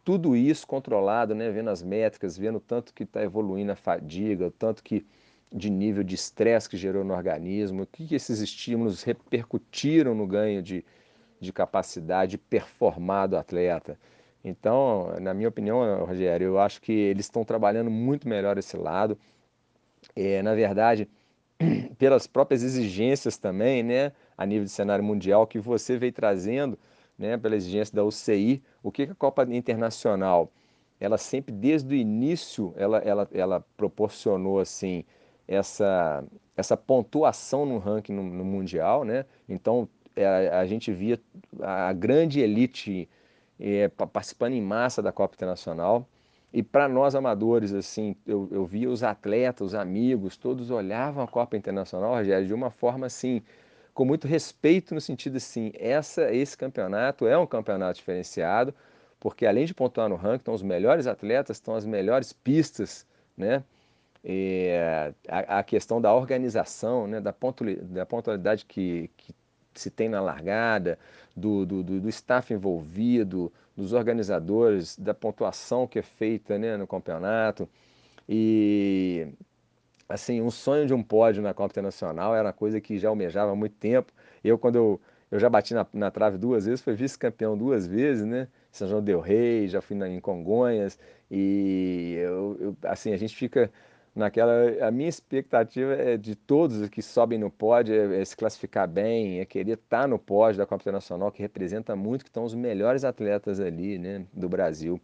Tudo 0.04 0.34
isso 0.36 0.66
controlado, 0.66 1.34
né? 1.34 1.50
vendo 1.50 1.70
as 1.70 1.82
métricas, 1.82 2.36
vendo 2.36 2.56
o 2.56 2.60
tanto 2.60 2.92
que 2.92 3.04
está 3.04 3.22
evoluindo 3.22 3.72
a 3.72 3.76
fadiga, 3.76 4.46
o 4.46 4.50
tanto 4.50 4.82
que 4.82 5.06
de 5.52 5.70
nível 5.70 6.02
de 6.02 6.14
estresse 6.14 6.68
que 6.68 6.76
gerou 6.76 7.04
no 7.04 7.14
organismo, 7.14 7.82
o 7.82 7.86
que, 7.86 8.06
que 8.06 8.14
esses 8.14 8.40
estímulos 8.40 9.02
repercutiram 9.02 10.14
no 10.14 10.26
ganho 10.26 10.62
de, 10.62 10.84
de 11.38 11.52
capacidade 11.52 12.32
de 12.32 12.38
performar 12.38 13.28
do 13.28 13.36
atleta. 13.36 13.98
Então, 14.44 15.14
na 15.20 15.32
minha 15.32 15.48
opinião, 15.48 16.04
Rogério, 16.04 16.46
eu 16.46 16.58
acho 16.58 16.80
que 16.80 16.92
eles 16.92 17.26
estão 17.26 17.44
trabalhando 17.44 17.90
muito 17.90 18.28
melhor 18.28 18.58
esse 18.58 18.76
lado. 18.76 19.16
É, 20.16 20.42
na 20.42 20.54
verdade, 20.54 21.08
pelas 21.98 22.26
próprias 22.26 22.62
exigências 22.62 23.36
também, 23.38 23.82
né, 23.82 24.12
a 24.36 24.44
nível 24.44 24.64
de 24.64 24.70
cenário 24.70 25.04
mundial, 25.04 25.46
que 25.46 25.58
você 25.58 25.96
veio 25.96 26.12
trazendo, 26.12 26.78
né, 27.18 27.36
pela 27.36 27.56
exigência 27.56 27.94
da 27.94 28.04
UCI, 28.04 28.62
o 28.82 28.90
que, 28.90 29.06
que 29.06 29.12
a 29.12 29.14
Copa 29.14 29.44
Internacional, 29.44 30.50
ela 30.98 31.18
sempre, 31.18 31.52
desde 31.52 31.94
o 31.94 31.96
início, 31.96 32.72
ela, 32.76 32.98
ela, 32.98 33.28
ela 33.32 33.64
proporcionou, 33.76 34.58
assim, 34.58 35.04
essa, 35.46 36.24
essa 36.56 36.76
pontuação 36.76 37.66
no 37.66 37.78
ranking 37.78 38.12
no, 38.12 38.22
no 38.22 38.44
Mundial, 38.44 39.04
né? 39.04 39.24
Então, 39.48 39.88
é, 40.14 40.48
a 40.48 40.64
gente 40.66 40.92
via 40.92 41.20
a 41.60 41.92
grande 41.92 42.40
elite 42.40 43.08
é, 43.58 43.88
participando 43.88 44.52
em 44.54 44.62
massa 44.62 45.02
da 45.02 45.12
Copa 45.12 45.34
Internacional. 45.34 46.06
E 46.52 46.62
para 46.62 46.86
nós 46.86 47.14
amadores, 47.14 47.72
assim, 47.72 48.14
eu, 48.26 48.46
eu 48.50 48.66
via 48.66 48.90
os 48.90 49.02
atletas, 49.02 49.68
os 49.68 49.74
amigos, 49.74 50.36
todos 50.36 50.70
olhavam 50.70 51.24
a 51.24 51.28
Copa 51.28 51.56
Internacional, 51.56 52.14
Rogério, 52.14 52.46
de 52.46 52.52
uma 52.52 52.70
forma 52.70 53.06
assim, 53.06 53.42
com 53.94 54.04
muito 54.04 54.26
respeito, 54.26 54.94
no 54.94 55.00
sentido 55.00 55.36
assim, 55.36 55.72
essa, 55.74 56.32
esse 56.32 56.56
campeonato 56.56 57.26
é 57.26 57.36
um 57.36 57.46
campeonato 57.46 57.98
diferenciado, 57.98 58.74
porque 59.20 59.46
além 59.46 59.66
de 59.66 59.74
pontuar 59.74 60.08
no 60.08 60.16
ranking, 60.16 60.38
estão 60.38 60.54
os 60.54 60.62
melhores 60.62 61.06
atletas, 61.06 61.56
estão 61.56 61.74
as 61.74 61.84
melhores 61.84 62.32
pistas, 62.32 63.06
né? 63.36 63.62
É, 64.24 65.12
a, 65.28 65.58
a, 65.58 65.62
questão 65.64 66.00
da 66.00 66.14
organização, 66.14 67.08
né, 67.08 67.20
da, 67.20 67.32
pontualidade 67.32 68.64
que, 68.66 69.10
que 69.16 69.34
se 69.74 69.90
tem 69.90 70.08
na 70.08 70.20
largada, 70.20 70.98
do, 71.36 71.66
do, 71.66 71.82
do, 71.82 72.08
staff 72.08 72.52
envolvido, 72.52 73.52
dos 73.76 73.92
organizadores, 73.92 74.96
da 74.96 75.14
pontuação 75.14 75.86
que 75.86 75.98
é 75.98 76.02
feita 76.02 76.58
né, 76.58 76.76
no 76.76 76.86
campeonato. 76.86 77.68
E 78.28 79.28
assim, 80.12 80.40
um 80.40 80.50
sonho 80.50 80.86
de 80.86 80.94
um 80.94 81.02
pódio 81.02 81.42
na 81.42 81.54
Copa 81.54 81.72
Internacional 81.72 82.34
era 82.34 82.48
uma 82.48 82.52
coisa 82.52 82.80
que 82.80 82.98
já 82.98 83.08
almejava 83.08 83.52
há 83.52 83.56
muito 83.56 83.74
tempo. 83.76 84.12
Eu, 84.44 84.58
quando 84.58 84.76
eu, 84.76 85.00
eu 85.30 85.38
já 85.40 85.48
bati 85.48 85.74
na, 85.74 85.86
na 85.92 86.10
trave 86.10 86.36
duas 86.38 86.66
vezes, 86.66 86.82
fui 86.82 86.94
vice-campeão 86.94 87.56
duas 87.56 87.86
vezes, 87.86 88.24
né? 88.24 88.48
São 88.70 88.88
João 88.88 89.02
del 89.02 89.20
Rei, 89.20 89.68
já 89.68 89.80
fui 89.80 89.96
na, 89.96 90.08
em 90.08 90.20
Congonhas, 90.20 90.98
e 91.30 92.16
eu, 92.18 92.56
eu, 92.60 92.76
assim, 92.84 93.12
a 93.12 93.16
gente 93.16 93.34
fica 93.34 93.70
naquela 94.14 94.52
a 94.86 94.90
minha 94.90 95.08
expectativa 95.08 95.94
é 95.94 96.16
de 96.18 96.34
todos 96.36 96.86
que 96.90 97.00
sobem 97.00 97.38
no 97.38 97.50
pódio 97.50 97.94
é, 97.94 98.20
é 98.20 98.24
se 98.24 98.36
classificar 98.36 98.86
bem, 98.86 99.40
é 99.40 99.44
querer 99.46 99.74
estar 99.74 100.02
tá 100.02 100.06
no 100.06 100.18
pódio 100.18 100.58
da 100.58 100.66
Copa 100.66 100.82
Internacional, 100.82 101.32
que 101.32 101.40
representa 101.42 101.96
muito 101.96 102.24
que 102.24 102.30
estão 102.30 102.44
os 102.44 102.54
melhores 102.54 103.04
atletas 103.04 103.60
ali, 103.60 103.98
né, 103.98 104.26
do 104.32 104.48
Brasil. 104.48 105.00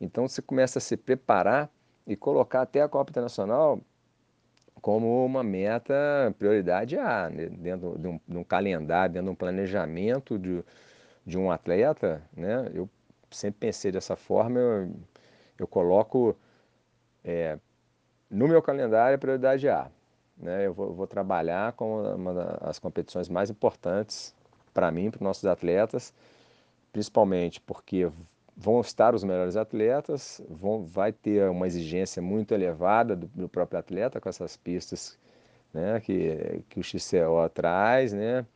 Então 0.00 0.28
você 0.28 0.42
começa 0.42 0.78
a 0.78 0.82
se 0.82 0.96
preparar 0.96 1.70
e 2.06 2.16
colocar 2.16 2.62
até 2.62 2.82
a 2.82 2.88
Copa 2.88 3.10
Internacional 3.10 3.80
como 4.82 5.24
uma 5.24 5.44
meta 5.44 5.94
prioridade 6.38 6.98
A, 6.98 7.30
né, 7.30 7.46
dentro 7.48 7.96
de 7.96 8.08
um, 8.08 8.20
de 8.28 8.36
um, 8.36 8.44
calendário, 8.44 9.14
dentro 9.14 9.26
de 9.26 9.32
um 9.32 9.36
planejamento 9.36 10.36
de, 10.36 10.62
de 11.24 11.38
um 11.38 11.52
atleta, 11.52 12.20
né? 12.36 12.68
Eu 12.74 12.90
sempre 13.30 13.60
pensei 13.60 13.92
dessa 13.92 14.16
forma, 14.16 14.58
eu, 14.58 14.90
eu 15.60 15.66
coloco 15.68 16.36
é, 17.24 17.58
no 18.28 18.48
meu 18.48 18.60
calendário, 18.60 19.14
é 19.14 19.18
prioridade 19.18 19.68
A. 19.68 19.88
Né? 20.36 20.66
Eu, 20.66 20.74
vou, 20.74 20.92
vou 20.92 21.06
trabalhar 21.06 21.72
com 21.74 22.02
uma 22.14 22.34
das 22.34 22.78
competições 22.80 23.28
mais 23.28 23.50
importantes 23.50 24.34
para 24.74 24.90
mim, 24.90 25.10
para 25.10 25.18
os 25.18 25.22
nossos 25.22 25.44
atletas, 25.44 26.12
principalmente 26.92 27.60
porque 27.60 28.10
vão 28.56 28.80
estar 28.80 29.14
os 29.14 29.24
melhores 29.24 29.56
atletas, 29.56 30.40
vão, 30.48 30.84
vai 30.84 31.12
ter 31.12 31.48
uma 31.50 31.66
exigência 31.66 32.20
muito 32.22 32.52
elevada 32.52 33.16
do, 33.16 33.26
do 33.28 33.48
próprio 33.48 33.78
atleta 33.78 34.20
com 34.20 34.28
essas 34.28 34.56
pistas 34.56 35.18
né, 35.72 36.00
que, 36.00 36.62
que 36.68 36.80
o 36.80 36.82
XCO 36.82 37.48
traz, 37.52 38.12
né? 38.12 38.46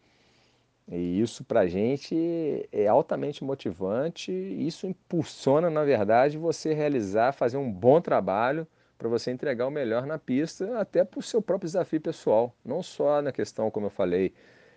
E 0.88 1.20
isso 1.20 1.42
para 1.44 1.60
a 1.60 1.66
gente 1.66 2.68
é 2.70 2.86
altamente 2.86 3.42
motivante, 3.42 4.30
isso 4.30 4.86
impulsiona, 4.86 5.68
na 5.68 5.82
verdade, 5.82 6.38
você 6.38 6.72
realizar, 6.74 7.32
fazer 7.32 7.56
um 7.56 7.70
bom 7.72 8.00
trabalho 8.00 8.66
para 8.96 9.08
você 9.08 9.32
entregar 9.32 9.66
o 9.66 9.70
melhor 9.70 10.06
na 10.06 10.16
pista, 10.16 10.78
até 10.78 11.04
para 11.04 11.18
o 11.18 11.22
seu 11.22 11.42
próprio 11.42 11.66
desafio 11.66 12.00
pessoal, 12.00 12.54
não 12.64 12.82
só 12.84 13.20
na 13.20 13.32
questão, 13.32 13.70
como 13.70 13.86
eu 13.86 13.90
falei, 13.90 14.32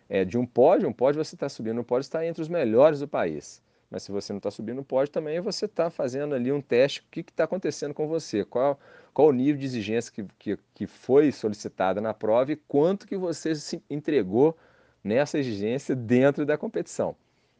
é, 0.09 0.25
de 0.25 0.37
um 0.37 0.45
pódio, 0.47 0.89
um 0.89 0.93
pódio 0.93 1.23
você 1.23 1.35
está 1.35 1.47
subindo, 1.47 1.79
um 1.79 1.83
pódio 1.83 2.01
está 2.01 2.25
entre 2.25 2.41
os 2.41 2.49
melhores 2.49 2.99
do 2.99 3.07
país. 3.07 3.61
Mas 3.89 4.03
se 4.03 4.11
você 4.11 4.31
não 4.31 4.37
está 4.37 4.51
subindo 4.51 4.77
no 4.77 4.83
pódio, 4.83 5.11
também 5.11 5.39
você 5.39 5.65
está 5.65 5.89
fazendo 5.89 6.35
ali 6.35 6.51
um 6.51 6.61
teste, 6.61 7.01
o 7.01 7.03
que 7.09 7.21
está 7.21 7.45
acontecendo 7.45 7.93
com 7.93 8.07
você, 8.07 8.45
qual, 8.45 8.79
qual 9.13 9.29
o 9.29 9.31
nível 9.31 9.59
de 9.59 9.65
exigência 9.65 10.11
que, 10.13 10.23
que, 10.37 10.59
que 10.75 10.85
foi 10.85 11.31
solicitada 11.31 11.99
na 11.99 12.13
prova 12.13 12.51
e 12.51 12.55
quanto 12.55 13.07
que 13.07 13.17
você 13.17 13.55
se 13.55 13.81
entregou 13.89 14.55
nessa 15.03 15.39
exigência 15.39 15.95
dentro 15.95 16.45
da 16.45 16.57
competição. 16.57 17.15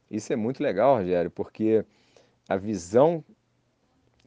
Isso 0.09 0.31
é 0.31 0.35
muito 0.35 0.61
legal, 0.61 0.97
Rogério, 0.97 1.31
porque 1.31 1.83
a 2.47 2.57
visão 2.57 3.23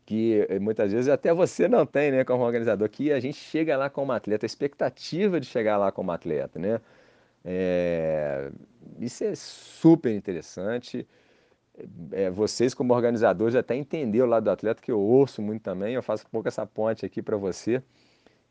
que 0.04 0.46
eh, 0.48 0.58
muitas 0.58 0.92
vezes 0.92 1.08
até 1.08 1.32
você 1.32 1.68
não 1.68 1.86
tem, 1.86 2.10
né, 2.10 2.24
como 2.24 2.44
organizador, 2.44 2.88
que 2.88 3.12
a 3.12 3.20
gente 3.20 3.36
chega 3.36 3.76
lá 3.76 3.88
como 3.88 4.12
atleta, 4.12 4.44
a 4.44 4.48
expectativa 4.48 5.40
de 5.40 5.46
chegar 5.46 5.76
lá 5.76 5.92
como 5.92 6.10
atleta, 6.10 6.58
né? 6.58 6.80
É, 7.44 8.50
isso 9.00 9.24
é 9.24 9.34
super 9.34 10.12
interessante. 10.12 11.06
É, 12.12 12.30
vocês 12.30 12.74
como 12.74 12.94
organizadores 12.94 13.54
até 13.54 13.74
entender 13.74 14.22
o 14.22 14.26
lado 14.26 14.44
do 14.44 14.50
atleta, 14.50 14.82
que 14.82 14.92
eu 14.92 15.00
ouço 15.00 15.40
muito 15.40 15.62
também, 15.62 15.94
eu 15.94 16.02
faço 16.02 16.26
um 16.26 16.30
pouco 16.30 16.48
essa 16.48 16.66
ponte 16.66 17.06
aqui 17.06 17.22
para 17.22 17.36
você, 17.36 17.82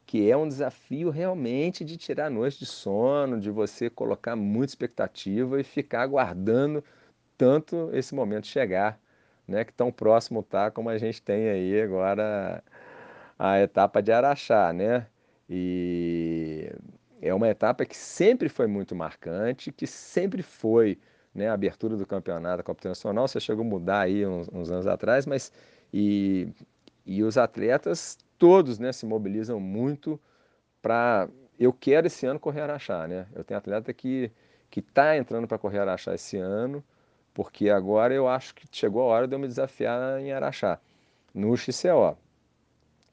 que 0.06 0.30
é 0.30 0.36
um 0.36 0.48
desafio 0.48 1.10
realmente 1.10 1.86
de 1.86 1.98
tirar 1.98 2.28
a 2.28 2.30
noite 2.30 2.60
de 2.60 2.66
sono, 2.66 3.40
de 3.40 3.52
você 3.52 3.90
colocar 3.90 4.36
muita 4.36 4.72
expectativa 4.72 5.60
e 5.62 5.64
ficar 5.64 6.02
aguardando 6.02 6.84
tanto 7.38 7.90
esse 7.94 8.16
momento 8.16 8.48
chegar 8.48 9.00
né, 9.48 9.66
que 9.66 9.74
tão 9.74 9.92
próximo 9.92 10.42
tá 10.44 10.72
como 10.72 10.90
a 10.90 10.98
gente 10.98 11.22
tem 11.22 11.50
aí 11.50 11.82
agora 11.82 12.64
a 13.38 13.60
etapa 13.60 14.02
de 14.02 14.12
Araxá, 14.12 14.72
né? 14.74 15.08
E 15.50 16.72
é 17.22 17.34
uma 17.34 17.50
etapa 17.50 17.86
que 17.86 17.98
sempre 17.98 18.50
foi 18.50 18.68
muito 18.68 18.96
marcante, 18.96 19.72
que 19.72 19.88
sempre 19.88 20.42
foi 20.44 20.98
né, 21.34 21.50
a 21.50 21.54
abertura 21.54 21.96
do 21.96 22.06
campeonato 22.06 22.58
da 22.58 22.64
Copa 22.64 22.80
Internacional. 22.82 23.28
Você 23.28 23.40
chegou 23.40 23.64
a 23.64 23.68
mudar 23.68 24.02
aí 24.02 24.26
uns, 24.26 24.50
uns 24.52 24.72
anos 24.72 24.88
atrás, 24.88 25.26
mas 25.26 25.52
e, 25.94 26.50
e 27.06 27.24
os 27.24 27.38
atletas 27.38 28.18
todos 28.38 28.80
né, 28.80 28.92
se 28.92 29.06
mobilizam 29.06 29.60
muito 29.60 30.20
para. 30.82 31.30
Eu 31.60 31.72
quero 31.72 32.08
esse 32.08 32.26
ano 32.26 32.40
correr 32.40 32.62
Araxá, 32.62 33.08
né? 33.08 33.28
Eu 33.36 33.44
tenho 33.44 33.58
atleta 33.58 33.94
que 33.94 34.32
que 34.70 34.80
está 34.80 35.18
entrando 35.18 35.48
para 35.48 35.58
correr 35.58 35.80
Araxá 35.80 36.16
esse 36.16 36.38
ano 36.38 36.82
porque 37.34 37.70
agora 37.70 38.14
eu 38.14 38.28
acho 38.28 38.54
que 38.56 38.66
chegou 38.72 39.02
a 39.02 39.06
hora 39.06 39.28
de 39.28 39.36
eu 39.36 39.40
me 39.40 39.48
desafiar 39.48 40.20
em 40.20 40.32
Araxá, 40.32 40.80
no 41.34 41.56
XCO. 41.56 42.18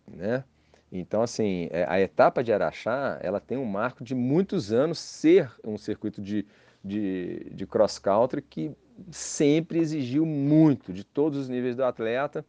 né? 0.07 0.44
Então, 0.90 1.22
assim, 1.22 1.68
é, 1.70 1.85
a 1.88 2.00
etapa 2.00 2.42
de 2.42 2.52
Araxá, 2.52 3.18
ela 3.22 3.40
tem 3.40 3.59
um 3.59 3.64
marco 3.64 4.02
de 4.02 4.14
muitos 4.14 4.72
anos 4.72 4.98
ser 4.98 5.52
um 5.62 5.76
circuito 5.76 6.22
de, 6.22 6.46
de, 6.88 7.51
de 7.53 7.66
cross-country 7.66 8.42
que 8.42 8.72
sempre 9.11 9.79
exigiu 9.79 10.27
muito 10.27 10.92
de 10.92 11.05
todos 11.05 11.38
os 11.38 11.48
níveis 11.48 11.77
do 11.77 11.85
atleta. 11.85 12.44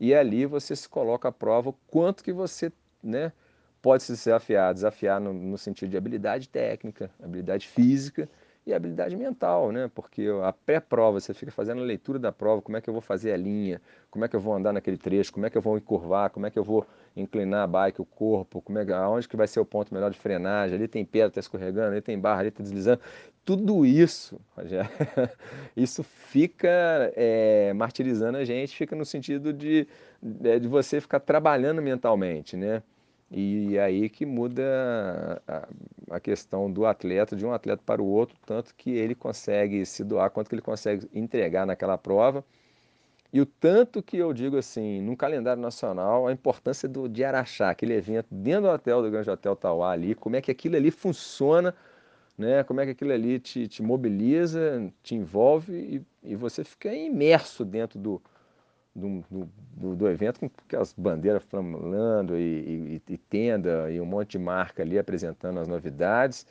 E 0.00 0.14
ali 0.14 0.46
você 0.46 0.74
se 0.74 0.88
coloca 0.88 1.28
à 1.28 1.32
prova 1.32 1.70
o 1.70 1.76
quanto 1.86 2.24
que 2.24 2.32
você 2.32 2.72
né, 3.02 3.32
pode 3.80 4.02
se 4.02 4.12
desafiar, 4.12 4.72
desafiar 4.72 5.20
no, 5.20 5.32
no 5.32 5.58
sentido 5.58 5.90
de 5.90 5.96
habilidade 5.96 6.48
técnica, 6.48 7.10
habilidade 7.22 7.68
física 7.68 8.28
e 8.64 8.72
habilidade 8.72 9.16
mental, 9.16 9.72
né? 9.72 9.90
Porque 9.92 10.26
a 10.44 10.52
pré-prova, 10.52 11.20
você 11.20 11.34
fica 11.34 11.50
fazendo 11.50 11.80
a 11.80 11.84
leitura 11.84 12.18
da 12.18 12.30
prova, 12.30 12.62
como 12.62 12.76
é 12.76 12.80
que 12.80 12.88
eu 12.88 12.94
vou 12.94 13.00
fazer 13.00 13.32
a 13.32 13.36
linha, 13.36 13.80
como 14.10 14.24
é 14.24 14.28
que 14.28 14.36
eu 14.36 14.40
vou 14.40 14.54
andar 14.54 14.72
naquele 14.72 14.96
trecho, 14.96 15.32
como 15.32 15.44
é 15.44 15.50
que 15.50 15.58
eu 15.58 15.62
vou 15.62 15.76
encurvar, 15.76 16.30
como 16.30 16.46
é 16.46 16.50
que 16.50 16.58
eu 16.58 16.62
vou 16.62 16.86
inclinar 17.16 17.64
a 17.64 17.66
bike, 17.66 18.00
o 18.00 18.04
corpo, 18.04 18.60
como 18.62 18.78
é, 18.78 18.92
aonde 18.92 19.28
que 19.28 19.36
vai 19.36 19.48
ser 19.48 19.58
o 19.58 19.64
ponto 19.64 19.92
melhor 19.92 20.10
de 20.10 20.18
frenagem, 20.18 20.76
ali 20.76 20.86
tem 20.86 21.04
pedra, 21.04 21.28
está 21.28 21.40
escorregando, 21.40 21.92
ali 21.92 22.00
tem 22.00 22.18
barra, 22.18 22.40
ali 22.40 22.48
está 22.50 22.62
deslizando. 22.62 23.00
Tudo 23.44 23.84
isso, 23.84 24.40
isso 25.76 26.04
fica 26.04 27.12
é, 27.16 27.72
martirizando 27.72 28.38
a 28.38 28.44
gente, 28.44 28.76
fica 28.76 28.94
no 28.94 29.04
sentido 29.04 29.52
de, 29.52 29.88
é, 30.44 30.60
de 30.60 30.68
você 30.68 31.00
ficar 31.00 31.18
trabalhando 31.18 31.82
mentalmente, 31.82 32.56
né? 32.56 32.82
E 33.34 33.78
aí 33.78 34.10
que 34.10 34.26
muda 34.26 35.42
a, 36.10 36.20
questão 36.20 36.70
do 36.70 36.84
atleta, 36.84 37.34
de 37.34 37.46
um 37.46 37.52
atleta 37.52 37.82
para 37.84 38.02
o 38.02 38.06
outro, 38.06 38.36
tanto 38.44 38.74
que 38.74 38.90
ele 38.90 39.14
consegue 39.14 39.86
se 39.86 40.04
doar, 40.04 40.30
quanto 40.30 40.48
que 40.50 40.54
ele 40.54 40.60
consegue 40.62 41.08
entregar 41.14 41.64
naquela 41.64 41.96
prova. 41.96 42.44
E 43.32 43.40
o 43.40 43.46
tanto 43.46 44.02
que 44.02 44.18
eu 44.18 44.34
digo 44.34 44.58
assim, 44.58 45.00
num 45.00 45.16
calendário 45.16 45.62
nacional, 45.62 46.26
a 46.28 46.32
importância 46.32 46.86
do, 46.86 47.08
de 47.08 47.24
Araxá, 47.24 47.70
aquele 47.70 47.94
evento 47.94 48.26
dentro 48.30 48.64
do 48.64 48.68
hotel 48.68 49.02
do 49.02 49.10
Grande 49.10 49.30
Hotel 49.30 49.56
Tauá 49.56 49.92
ali, 49.92 50.14
como 50.14 50.36
é 50.36 50.42
que 50.42 50.50
aquilo 50.50 50.76
ali 50.76 50.90
funciona, 50.90 51.74
né? 52.36 52.62
como 52.64 52.82
é 52.82 52.84
que 52.84 52.90
aquilo 52.90 53.12
ali 53.12 53.38
te, 53.40 53.66
te 53.66 53.82
mobiliza, 53.82 54.92
te 55.02 55.14
envolve 55.14 55.72
e, 56.22 56.32
e 56.32 56.36
você 56.36 56.62
fica 56.64 56.94
imerso 56.94 57.64
dentro 57.64 57.98
do, 57.98 58.22
do, 58.94 59.24
do, 59.30 59.96
do, 59.96 60.08
evento 60.08 60.40
com 60.40 60.50
aquelas 60.66 60.92
bandeiras 60.92 61.42
flamulando 61.44 62.36
e, 62.38 63.00
e, 63.08 63.12
e, 63.14 63.18
tenda 63.18 63.90
e 63.90 64.00
um 64.00 64.04
monte 64.04 64.32
de 64.32 64.38
marca 64.38 64.82
ali 64.82 64.98
apresentando 64.98 65.58
as 65.60 65.68
novidades. 65.68 66.46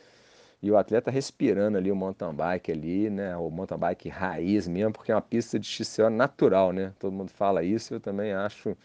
E 0.62 0.70
o 0.70 0.78
atleta 0.78 1.10
respirando 1.10 1.78
ali 1.78 1.92
o 1.92 1.96
mountain 1.96 2.34
bike 2.34 2.72
ali, 2.72 3.10
né, 3.10 3.36
o 3.36 3.50
mountain 3.50 3.80
bike 3.80 4.10
raiz 4.10 4.68
mesmo, 4.68 4.94
porque 4.94 5.12
é 5.12 5.16
uma 5.16 5.22
pista 5.22 5.58
de 5.58 5.68
XCO 5.68 6.10
natural, 6.10 6.72
né, 6.72 6.94
todo 7.00 7.12
mundo 7.12 7.32
fala 7.32 7.64
isso, 7.64 7.96
eu 7.96 8.00
também 8.00 8.32
acho 8.32 8.78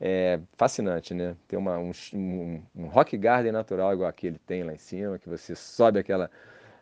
é, 0.00 0.40
fascinante, 0.56 1.14
né, 1.14 1.36
ter 1.46 1.56
uma, 1.56 1.78
um, 1.78 1.92
um, 2.12 2.62
um 2.74 2.86
rock 2.86 3.16
garden 3.16 3.52
natural 3.52 3.92
igual 3.94 4.08
aquele 4.08 4.36
tem 4.38 4.64
lá 4.64 4.74
em 4.74 4.78
cima, 4.78 5.16
que 5.16 5.28
você 5.28 5.54
sobe 5.54 6.00
aquela, 6.00 6.28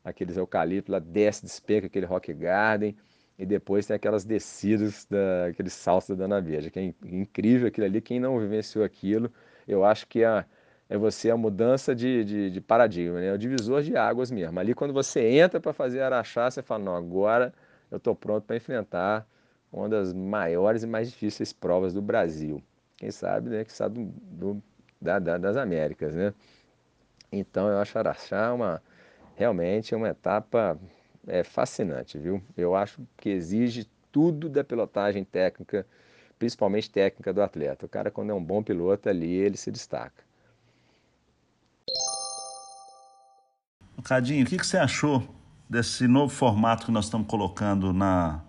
aqueles 0.03 0.39
eucaliptos 0.39 0.91
lá, 0.91 0.99
desce, 0.99 1.43
despeca 1.43 1.87
aquele 1.87 2.07
rock 2.07 2.33
garden, 2.33 2.97
e 3.41 3.47
depois 3.47 3.87
tem 3.87 3.97
aquelas 3.97 4.23
descidas, 4.23 5.07
da, 5.09 5.47
aqueles 5.47 5.73
saltos 5.73 6.11
da 6.11 6.15
Dona 6.15 6.43
Verde, 6.43 6.71
que 6.71 6.79
é 6.79 6.95
incrível 7.03 7.69
aquilo 7.69 7.87
ali. 7.87 7.99
Quem 7.99 8.21
não 8.21 8.39
vivenciou 8.39 8.85
aquilo, 8.85 9.33
eu 9.67 9.83
acho 9.83 10.07
que 10.07 10.23
é, 10.23 10.45
é 10.91 10.99
você 10.99 11.31
a 11.31 11.37
mudança 11.39 11.95
de, 11.95 12.23
de, 12.23 12.51
de 12.51 12.61
paradigma, 12.61 13.19
né? 13.19 13.29
é 13.29 13.33
o 13.33 13.39
divisor 13.39 13.83
de 13.83 13.97
águas 13.97 14.31
mesmo. 14.31 14.61
Ali, 14.61 14.75
quando 14.75 14.93
você 14.93 15.23
entra 15.23 15.59
para 15.59 15.73
fazer 15.73 16.03
Araxá, 16.03 16.51
você 16.51 16.63
fala: 16.63 16.85
não, 16.85 16.95
agora 16.95 17.51
eu 17.91 17.97
estou 17.97 18.15
pronto 18.15 18.45
para 18.45 18.57
enfrentar 18.57 19.27
uma 19.73 19.89
das 19.89 20.13
maiores 20.13 20.83
e 20.83 20.87
mais 20.87 21.11
difíceis 21.11 21.51
provas 21.51 21.95
do 21.95 22.03
Brasil. 22.03 22.63
Quem 22.99 23.11
sabe, 23.11 23.49
né? 23.49 23.65
Que 23.65 23.73
sabe 23.73 24.05
do, 24.05 24.13
do 24.55 24.63
da, 25.01 25.19
da, 25.19 25.39
das 25.39 25.57
Américas, 25.57 26.15
né? 26.15 26.35
Então, 27.33 27.69
eu 27.69 27.79
acho 27.79 27.99
Araxá 27.99 28.53
uma, 28.53 28.83
realmente 29.35 29.95
uma 29.95 30.11
etapa 30.11 30.79
é 31.27 31.45
fascinante, 31.45 32.19
viu? 32.19 32.43
Eu 32.57 32.75
acho 32.75 33.01
que 33.17 33.29
exige 33.29 33.89
tudo 34.11 34.49
da 34.49 34.65
pilotagem 34.65 35.25
técnica, 35.25 35.87
principalmente 36.39 36.91
técnica 36.91 37.33
do 37.33 37.43
atleta. 37.43 37.87
O 37.87 37.89
cara, 37.89 38.11
quando 38.11 38.31
é 38.31 38.35
um 38.35 38.43
bom 38.43 38.63
piloto 38.63 39.09
ali, 39.09 39.31
ele 39.31 39.57
se 39.57 39.71
destaca. 39.71 40.25
Cadinho, 44.03 44.45
o 44.45 44.49
que, 44.49 44.57
você 44.57 44.79
achou 44.79 45.23
desse 45.69 46.09
novo 46.09 46.33
formato 46.33 46.87
que 46.87 46.93
nós 46.93 47.05
estamos 47.05 47.27
colocando 47.27 47.93
na, 47.93 48.41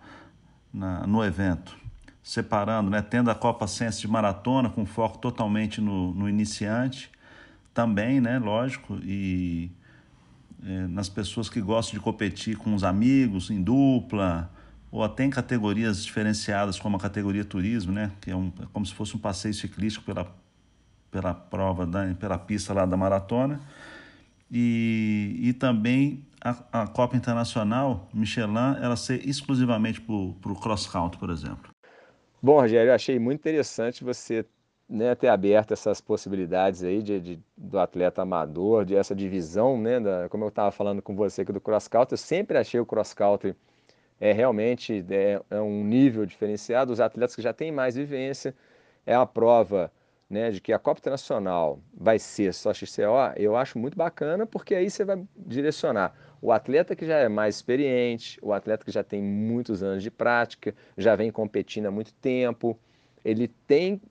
na, 0.73 1.05
no 1.05 1.23
evento? 1.23 1.77
Separando, 2.23 2.89
né? 2.89 3.01
tendo 3.01 3.29
a 3.29 3.35
Copa 3.35 3.67
Sense 3.67 3.99
de 3.99 4.07
maratona, 4.07 4.69
com 4.69 4.85
foco 4.85 5.17
totalmente 5.17 5.81
no, 5.81 6.13
no 6.13 6.29
iniciante, 6.29 7.11
também, 7.73 8.21
né? 8.21 8.39
lógico, 8.39 8.97
e 9.03 9.71
é, 10.65 10.87
nas 10.87 11.09
pessoas 11.09 11.49
que 11.49 11.59
gostam 11.59 11.97
de 11.97 12.03
competir 12.03 12.57
com 12.57 12.73
os 12.73 12.83
amigos, 12.83 13.49
em 13.49 13.61
dupla, 13.61 14.51
ou 14.91 15.03
até 15.03 15.23
em 15.23 15.29
categorias 15.29 16.03
diferenciadas, 16.03 16.79
como 16.79 16.97
a 16.97 16.99
categoria 16.99 17.45
turismo, 17.45 17.91
né? 17.91 18.11
que 18.19 18.29
é, 18.29 18.35
um, 18.35 18.51
é 18.61 18.65
como 18.73 18.85
se 18.85 18.93
fosse 18.93 19.15
um 19.15 19.19
passeio 19.19 19.53
ciclístico 19.53 20.05
pela, 20.05 20.27
pela 21.09 21.33
prova, 21.33 21.85
da, 21.85 22.13
pela 22.15 22.37
pista 22.37 22.73
lá 22.73 22.85
da 22.85 22.97
maratona. 22.97 23.59
E, 24.51 25.39
e 25.41 25.53
também 25.53 26.25
a, 26.43 26.83
a 26.83 26.87
Copa 26.87 27.15
Internacional 27.15 28.09
Michelin, 28.13 28.75
ela 28.81 28.97
ser 28.97 29.25
exclusivamente 29.27 30.01
para 30.01 30.13
o 30.13 30.59
cross-country, 30.59 31.17
por 31.17 31.29
exemplo. 31.29 31.71
Bom, 32.43 32.59
Rogério, 32.59 32.89
eu 32.89 32.95
achei 32.95 33.17
muito 33.17 33.39
interessante 33.39 34.03
você 34.03 34.45
né, 34.91 35.15
ter 35.15 35.29
aberto 35.29 35.71
essas 35.71 36.01
possibilidades 36.01 36.83
aí 36.83 37.01
de, 37.01 37.19
de, 37.21 37.39
do 37.55 37.79
atleta 37.79 38.21
amador, 38.21 38.83
de 38.83 38.93
essa 38.93 39.15
divisão, 39.15 39.79
né, 39.79 40.01
da, 40.01 40.27
como 40.27 40.43
eu 40.43 40.49
estava 40.49 40.69
falando 40.69 41.01
com 41.01 41.15
você 41.15 41.43
aqui 41.43 41.53
do 41.53 41.61
cross 41.61 41.87
country, 41.87 42.13
eu 42.13 42.17
sempre 42.17 42.57
achei 42.57 42.77
o 42.77 42.85
cross 42.85 43.13
country 43.13 43.55
é 44.19 44.33
realmente 44.33 45.03
é, 45.09 45.41
é, 45.49 45.61
um 45.61 45.83
nível 45.83 46.25
diferenciado, 46.25 46.91
os 46.91 46.99
atletas 46.99 47.35
que 47.35 47.41
já 47.41 47.53
têm 47.53 47.71
mais 47.71 47.95
vivência, 47.95 48.53
é 49.05 49.15
a 49.15 49.25
prova 49.25 49.89
né, 50.29 50.51
de 50.51 50.59
que 50.59 50.73
a 50.73 50.77
Copa 50.77 50.99
Internacional 50.99 51.79
vai 51.93 52.19
ser 52.19 52.53
só 52.53 52.73
XCO, 52.73 53.01
eu 53.37 53.55
acho 53.55 53.79
muito 53.79 53.97
bacana, 53.97 54.45
porque 54.45 54.75
aí 54.75 54.89
você 54.89 55.05
vai 55.05 55.23
direcionar. 55.37 56.13
O 56.41 56.51
atleta 56.51 56.95
que 56.95 57.05
já 57.05 57.17
é 57.17 57.29
mais 57.29 57.55
experiente, 57.55 58.37
o 58.41 58.51
atleta 58.51 58.83
que 58.83 58.91
já 58.91 59.03
tem 59.03 59.21
muitos 59.21 59.81
anos 59.81 60.03
de 60.03 60.11
prática, 60.11 60.75
já 60.97 61.15
vem 61.15 61.31
competindo 61.31 61.85
há 61.85 61.91
muito 61.91 62.13
tempo, 62.15 62.77
ele 63.23 63.47
tem 63.47 64.01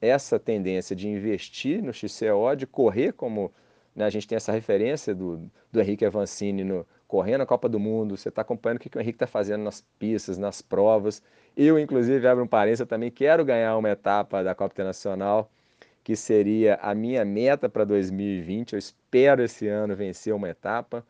essa 0.00 0.38
tendência 0.38 0.94
de 0.94 1.08
investir 1.08 1.82
no 1.82 1.92
XCO, 1.92 2.56
de 2.56 2.66
correr 2.66 3.12
como 3.12 3.52
né, 3.94 4.04
a 4.04 4.10
gente 4.10 4.28
tem 4.28 4.36
essa 4.36 4.52
referência 4.52 5.14
do, 5.14 5.50
do 5.72 5.80
Henrique 5.80 6.04
Avancini 6.04 6.62
no, 6.62 6.86
correndo 7.08 7.40
a 7.40 7.46
Copa 7.46 7.68
do 7.68 7.80
Mundo, 7.80 8.16
você 8.16 8.28
está 8.28 8.42
acompanhando 8.42 8.76
o 8.76 8.80
que, 8.80 8.90
que 8.90 8.98
o 8.98 9.00
Henrique 9.00 9.16
está 9.16 9.26
fazendo 9.26 9.64
nas 9.64 9.84
pistas, 9.98 10.38
nas 10.38 10.62
provas. 10.62 11.22
Eu, 11.56 11.78
inclusive, 11.78 12.24
abro 12.28 12.44
um 12.44 12.46
parênteses, 12.46 12.86
também 12.86 13.10
quero 13.10 13.44
ganhar 13.44 13.76
uma 13.76 13.90
etapa 13.90 14.44
da 14.44 14.54
Copa 14.54 14.74
Internacional, 14.74 15.50
que 16.04 16.14
seria 16.14 16.78
a 16.80 16.94
minha 16.94 17.24
meta 17.24 17.68
para 17.68 17.84
2020. 17.84 18.74
Eu 18.74 18.78
espero 18.78 19.42
esse 19.42 19.66
ano 19.66 19.96
vencer 19.96 20.34
uma 20.34 20.48
etapa. 20.48 21.04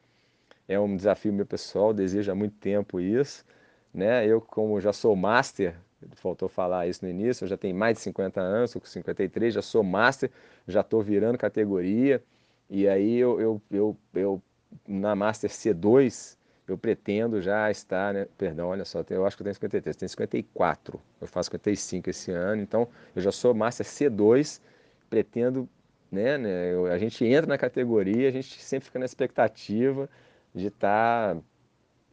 É 0.66 0.78
um 0.78 0.96
desafio 0.96 1.32
meu 1.32 1.46
pessoal, 1.46 1.92
desejo 1.92 2.30
há 2.30 2.34
muito 2.34 2.56
tempo 2.56 3.00
isso. 3.00 3.44
Né? 3.92 4.26
Eu, 4.26 4.40
como 4.40 4.80
já 4.80 4.92
sou 4.92 5.14
master 5.16 5.74
faltou 6.14 6.48
falar 6.48 6.86
isso 6.86 7.04
no 7.04 7.10
início, 7.10 7.44
eu 7.44 7.48
já 7.48 7.56
tenho 7.56 7.76
mais 7.76 7.96
de 7.96 8.02
50 8.02 8.40
anos, 8.40 8.70
estou 8.70 8.82
com 8.82 8.88
53, 8.88 9.54
já 9.54 9.62
sou 9.62 9.82
master, 9.82 10.30
já 10.66 10.80
estou 10.80 11.02
virando 11.02 11.36
categoria, 11.38 12.22
e 12.70 12.86
aí 12.86 13.16
eu, 13.16 13.40
eu, 13.40 13.62
eu, 13.70 13.96
eu, 14.14 14.42
na 14.86 15.16
Master 15.16 15.50
C2, 15.50 16.36
eu 16.66 16.76
pretendo 16.76 17.40
já 17.40 17.70
estar, 17.70 18.12
né, 18.12 18.26
perdão, 18.36 18.68
olha 18.68 18.84
só, 18.84 19.02
eu 19.08 19.26
acho 19.26 19.36
que 19.36 19.42
eu 19.42 19.44
tenho 19.44 19.54
53, 19.54 19.96
tenho 19.96 20.08
54, 20.08 21.00
eu 21.20 21.26
faço 21.26 21.46
55 21.46 22.10
esse 22.10 22.30
ano, 22.30 22.60
então 22.60 22.88
eu 23.16 23.22
já 23.22 23.32
sou 23.32 23.54
Master 23.54 23.86
C2, 23.86 24.60
pretendo, 25.08 25.68
né, 26.12 26.36
né 26.36 26.74
eu, 26.74 26.86
a 26.86 26.98
gente 26.98 27.24
entra 27.24 27.46
na 27.46 27.56
categoria, 27.56 28.28
a 28.28 28.32
gente 28.32 28.62
sempre 28.62 28.86
fica 28.86 28.98
na 28.98 29.06
expectativa 29.06 30.08
de 30.54 30.66
estar 30.66 31.34
tá 31.34 31.40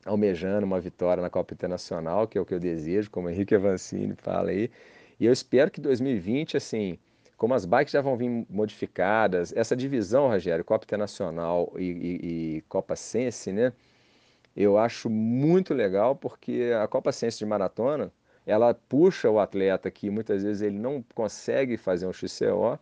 almejando 0.05 0.65
uma 0.65 0.79
vitória 0.79 1.21
na 1.21 1.29
Copa 1.29 1.53
Internacional, 1.53 2.27
que 2.27 2.37
é 2.37 2.41
o 2.41 2.45
que 2.45 2.53
eu 2.53 2.59
desejo, 2.59 3.09
como 3.09 3.27
o 3.27 3.29
Henrique 3.29 3.55
Avancini 3.55 4.15
fala 4.15 4.51
aí. 4.51 4.69
E 5.19 5.25
eu 5.25 5.33
espero 5.33 5.71
que 5.71 5.81
2020, 5.81 6.55
assim, 6.57 6.99
como 7.37 7.53
as 7.53 7.65
bikes 7.65 7.91
já 7.91 8.01
vão 8.01 8.15
vir 8.15 8.45
modificadas, 8.49 9.51
essa 9.55 9.75
divisão, 9.75 10.27
Rogério, 10.29 10.63
Copa 10.63 10.85
Internacional 10.85 11.73
e, 11.77 11.83
e, 11.83 12.57
e 12.57 12.61
Copa 12.69 12.95
Sense, 12.95 13.51
né? 13.51 13.73
Eu 14.55 14.77
acho 14.77 15.09
muito 15.09 15.73
legal 15.73 16.15
porque 16.15 16.71
a 16.81 16.87
Copa 16.87 17.11
Sense 17.11 17.37
de 17.37 17.45
maratona, 17.45 18.11
ela 18.45 18.73
puxa 18.73 19.29
o 19.29 19.39
atleta 19.39 19.91
que 19.91 20.09
muitas 20.09 20.43
vezes 20.43 20.61
ele 20.61 20.77
não 20.79 21.03
consegue 21.13 21.77
fazer 21.77 22.07
um 22.07 22.13
XCO, 22.13 22.79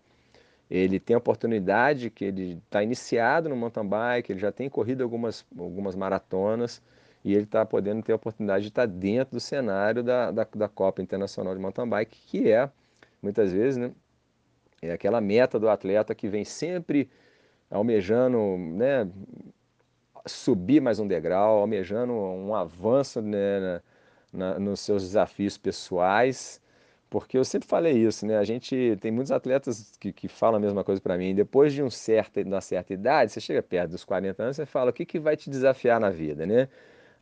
ele 0.70 1.00
tem 1.00 1.16
a 1.16 1.18
oportunidade 1.18 2.10
que 2.10 2.26
ele 2.26 2.62
está 2.66 2.84
iniciado 2.84 3.50
no 3.50 3.56
mountain 3.56 3.88
bike, 3.88 4.32
ele 4.32 4.40
já 4.40 4.52
tem 4.52 4.70
corrido 4.70 5.04
algumas, 5.04 5.46
algumas 5.58 5.96
maratonas, 5.96 6.82
e 7.24 7.34
ele 7.34 7.44
está 7.44 7.66
podendo 7.66 8.04
ter 8.04 8.12
a 8.12 8.16
oportunidade 8.16 8.64
de 8.64 8.70
estar 8.70 8.88
tá 8.88 8.94
dentro 8.94 9.36
do 9.36 9.40
cenário 9.40 10.04
da, 10.04 10.32
da, 10.32 10.48
da, 10.56 10.68
Copa 10.68 11.02
Internacional 11.02 11.54
de 11.56 11.62
Mountain 11.62 11.88
Bike, 11.88 12.18
que 12.28 12.52
é, 12.52 12.70
muitas 13.22 13.52
vezes, 13.52 13.78
né, 13.78 13.92
É 14.82 14.92
aquela 14.92 15.22
meta 15.22 15.60
do 15.60 15.70
atleta 15.70 16.14
que 16.16 16.28
vem 16.28 16.44
sempre 16.46 17.10
almejando 17.72 18.58
né, 18.58 19.10
subir 20.26 20.82
mais 20.82 21.00
um 21.00 21.08
degrau, 21.08 21.60
almejando 21.60 22.14
um 22.14 22.54
avanço 22.56 23.22
né, 23.22 23.60
na, 23.60 23.82
na, 24.54 24.60
nos 24.60 24.80
seus 24.82 25.04
desafios 25.04 25.58
pessoais, 25.58 26.62
porque 27.10 27.38
eu 27.38 27.46
sempre 27.46 27.68
falei 27.68 27.94
isso, 27.94 28.26
né? 28.26 28.38
A 28.40 28.44
gente 28.44 28.98
tem 29.00 29.12
muitos 29.12 29.32
atletas 29.32 29.96
que, 30.00 30.12
que 30.12 30.28
falam 30.28 30.58
a 30.58 30.60
mesma 30.60 30.84
coisa 30.84 31.00
para 31.00 31.16
mim. 31.16 31.36
Depois 31.36 31.72
de 31.72 31.84
um 31.84 31.90
certa, 31.90 32.42
uma 32.42 32.60
certa 32.60 32.92
idade, 32.94 33.32
você 33.32 33.40
chega 33.40 33.62
perto 33.62 33.92
dos 33.92 34.04
40 34.04 34.42
anos, 34.44 34.56
você 34.56 34.66
fala 34.66 34.90
o 34.90 34.94
que, 34.94 35.06
que 35.06 35.20
vai 35.20 35.38
te 35.38 35.50
desafiar 35.50 36.00
na 36.00 36.10
vida, 36.10 36.46
né? 36.48 36.68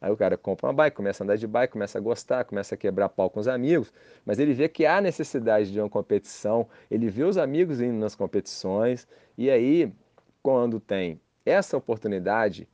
Aí 0.01 0.11
o 0.11 0.17
cara 0.17 0.35
compra 0.35 0.67
uma 0.67 0.73
bike, 0.73 0.97
começa 0.97 1.23
a 1.23 1.25
andar 1.25 1.37
de 1.37 1.45
bike, 1.45 1.73
começa 1.73 1.99
a 1.99 2.01
gostar, 2.01 2.43
começa 2.43 2.73
a 2.73 2.77
quebrar 2.77 3.07
pau 3.07 3.29
com 3.29 3.39
os 3.39 3.47
amigos, 3.47 3.93
mas 4.25 4.39
ele 4.39 4.51
vê 4.51 4.67
que 4.67 4.83
há 4.83 4.99
necessidade 4.99 5.71
de 5.71 5.79
uma 5.79 5.89
competição, 5.89 6.67
ele 6.89 7.07
vê 7.07 7.23
os 7.23 7.37
amigos 7.37 7.79
indo 7.79 7.99
nas 7.99 8.15
competições, 8.15 9.07
e 9.37 9.49
aí, 9.51 9.93
quando 10.41 10.79
tem 10.79 11.21
essa 11.45 11.77
oportunidade 11.77 12.67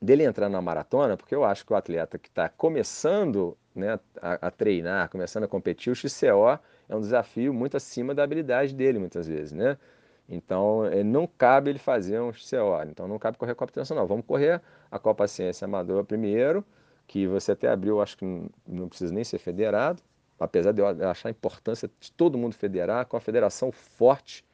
dele 0.00 0.24
entrar 0.24 0.50
na 0.50 0.60
maratona, 0.60 1.16
porque 1.16 1.34
eu 1.34 1.42
acho 1.42 1.64
que 1.64 1.72
o 1.72 1.76
atleta 1.76 2.18
que 2.18 2.28
está 2.28 2.50
começando 2.50 3.56
né, 3.74 3.98
a, 4.20 4.48
a, 4.48 4.50
treinar, 4.50 5.08
começando 5.08 5.44
a 5.44 5.48
competir, 5.48 5.90
o 5.90 5.96
XCO 5.96 6.60
é 6.86 6.94
um 6.94 7.00
desafio 7.00 7.52
muito 7.54 7.78
acima 7.78 8.14
da 8.14 8.22
habilidade 8.22 8.74
dele, 8.74 8.98
muitas 8.98 9.26
vezes, 9.26 9.52
né? 9.52 9.78
Então, 10.28 10.84
eh, 10.86 11.04
não 11.04 11.26
cabe 11.26 11.70
ele 11.70 11.78
fazer 11.78 12.20
um 12.20 12.32
XCO, 12.32 12.82
então 12.88 13.06
não 13.06 13.18
cabe 13.18 13.38
correr 13.38 13.54
Copa 13.54 13.70
Internacional. 13.70 14.06
Vamos 14.06 14.26
correr 14.26 14.60
a 14.90 14.98
Copa 14.98 15.26
Ciência 15.28 15.64
Amadora 15.64 16.04
primeiro, 16.04 16.64
que 17.06 17.26
você 17.26 17.52
até 17.52 17.68
abriu, 17.68 18.00
acho 18.00 18.16
que 18.18 18.24
não, 18.24 18.50
não 18.66 18.88
precisa 18.88 19.14
nem 19.14 19.22
ser 19.24 19.38
federado, 19.38 20.02
apesar 20.38 20.72
de 20.72 20.80
eu 20.80 20.86
achar 21.08 21.28
a 21.28 21.30
importância 21.30 21.90
de 22.00 22.12
todo 22.12 22.36
mundo 22.36 22.54
federar, 22.54 23.06
com 23.06 23.16
a 23.16 23.20
federação 23.20 23.70
forte, 23.70 24.44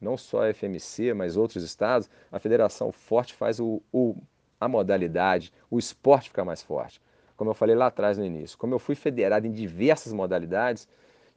não 0.00 0.16
só 0.16 0.44
a 0.44 0.54
FMC, 0.54 1.12
mas 1.14 1.36
outros 1.36 1.64
estados, 1.64 2.08
a 2.30 2.38
federação 2.38 2.92
forte 2.92 3.34
faz 3.34 3.58
o, 3.58 3.82
o 3.92 4.16
a 4.60 4.68
modalidade, 4.68 5.52
o 5.70 5.78
esporte 5.78 6.28
ficar 6.30 6.44
mais 6.44 6.62
forte. 6.62 7.00
Como 7.36 7.50
eu 7.50 7.54
falei 7.54 7.76
lá 7.76 7.86
atrás 7.86 8.18
no 8.18 8.24
início, 8.24 8.58
como 8.58 8.74
eu 8.74 8.78
fui 8.78 8.94
federado 8.94 9.46
em 9.46 9.52
diversas 9.52 10.12
modalidades, 10.12 10.88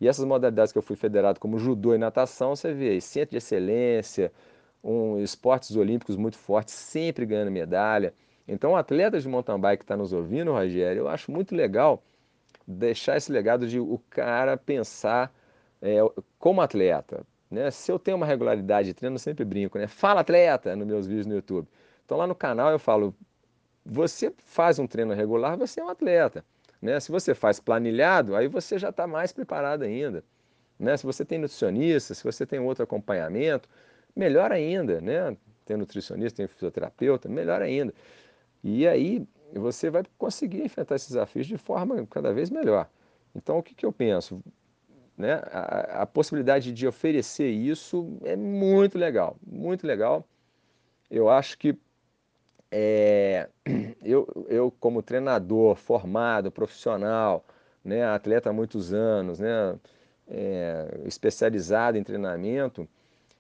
e 0.02 0.08
essas 0.08 0.26
modalidades 0.26 0.72
que 0.74 0.78
eu 0.80 0.82
fui 0.82 0.96
federado, 0.96 1.40
como 1.40 1.60
judô 1.60 1.94
e 1.94 1.98
natação, 2.00 2.56
você 2.56 2.74
vê 2.74 2.90
aí, 2.90 3.02
centro 3.02 3.32
de 3.32 3.38
excelência, 3.38 4.32
um, 4.84 5.20
esportes 5.20 5.76
olímpicos 5.76 6.18
muito 6.18 6.40
fortes, 6.40 6.74
sempre 6.74 7.24
ganhando 7.24 7.52
medalha. 7.52 8.12
Então, 8.48 8.76
atletas 8.76 9.22
de 9.22 9.30
mountain 9.30 9.60
bike 9.60 9.82
que 9.82 9.84
está 9.84 9.96
nos 9.96 10.12
ouvindo, 10.12 10.52
Rogério, 10.52 11.02
eu 11.02 11.08
acho 11.08 11.32
muito 11.32 11.56
legal 11.56 12.02
deixar 12.68 13.16
esse 13.16 13.32
legado 13.32 13.68
de 13.68 13.80
o 13.80 14.02
cara 14.10 14.58
pensar 14.58 15.32
é, 15.80 16.00
como 16.40 16.62
atleta. 16.62 17.24
Né? 17.50 17.70
Se 17.70 17.92
eu 17.92 18.00
tenho 18.00 18.18
uma 18.18 18.26
regularidade 18.26 18.88
de 18.88 18.94
treino, 18.96 19.16
eu 19.16 19.20
sempre 19.20 19.46
brinco, 19.46 19.78
né? 19.78 19.86
Fala 19.86 20.22
atleta 20.22 20.76
nos 20.76 20.88
meus 20.88 21.06
vídeos 21.06 21.28
no 21.28 21.36
YouTube. 21.36 21.68
Então 22.06 22.18
lá 22.18 22.26
no 22.26 22.34
canal 22.34 22.72
eu 22.72 22.80
falo, 22.80 23.14
você 23.86 24.34
faz 24.38 24.80
um 24.80 24.88
treino 24.88 25.14
regular, 25.14 25.58
você 25.58 25.80
é 25.80 25.84
um 25.84 25.90
atleta. 25.90 26.44
Né? 26.82 27.00
Se 27.00 27.12
você 27.12 27.36
faz 27.36 27.60
planilhado, 27.60 28.36
aí 28.36 28.48
você 28.48 28.80
já 28.80 28.90
está 28.90 29.06
mais 29.06 29.32
preparado 29.32 29.84
ainda. 29.84 30.24
Né? 30.80 30.98
Se 30.98 31.06
você 31.06 31.24
tem 31.24 31.38
nutricionista, 31.38 32.14
se 32.14 32.24
você 32.24 32.46
tem 32.46 32.60
outro 32.60 32.84
acompanhamento, 32.84 33.70
melhor 34.16 34.52
ainda. 34.52 35.00
Né? 35.00 35.38
Tem 35.66 35.78
nutricionista, 35.78 36.38
tem 36.38 36.48
fisioterapeuta, 36.48 37.30
melhor 37.30 37.62
ainda. 37.62 37.94
E 38.64 38.88
aí 38.88 39.26
você 39.54 39.90
vai 39.90 40.04
conseguir 40.18 40.64
enfrentar 40.64 40.96
esses 40.96 41.10
desafios 41.10 41.46
de 41.46 41.58
forma 41.58 42.06
cada 42.08 42.34
vez 42.34 42.50
melhor. 42.50 42.90
Então 43.36 43.60
o 43.60 43.64
que, 43.64 43.76
que 43.76 43.86
eu 43.86 43.92
penso? 43.92 44.42
Né? 45.18 45.34
A, 45.52 46.02
a 46.02 46.06
possibilidade 46.06 46.72
de 46.72 46.88
oferecer 46.88 47.50
isso 47.50 48.18
é 48.24 48.36
muito 48.36 48.98
legal, 48.98 49.38
muito 49.46 49.86
legal. 49.86 50.28
Eu 51.10 51.30
acho 51.30 51.58
que 51.58 51.78
é, 52.72 53.50
eu, 54.04 54.28
eu, 54.48 54.72
como 54.80 55.04
treinador 55.04 55.76
formado, 55.76 56.52
profissional, 56.52 57.46
né, 57.84 58.06
atleta 58.06 58.50
há 58.50 58.54
muitos 58.54 58.94
anos, 58.94 59.40
né, 59.40 59.78
é, 60.28 61.02
especializado 61.06 61.98
em 61.98 62.04
treinamento, 62.04 62.88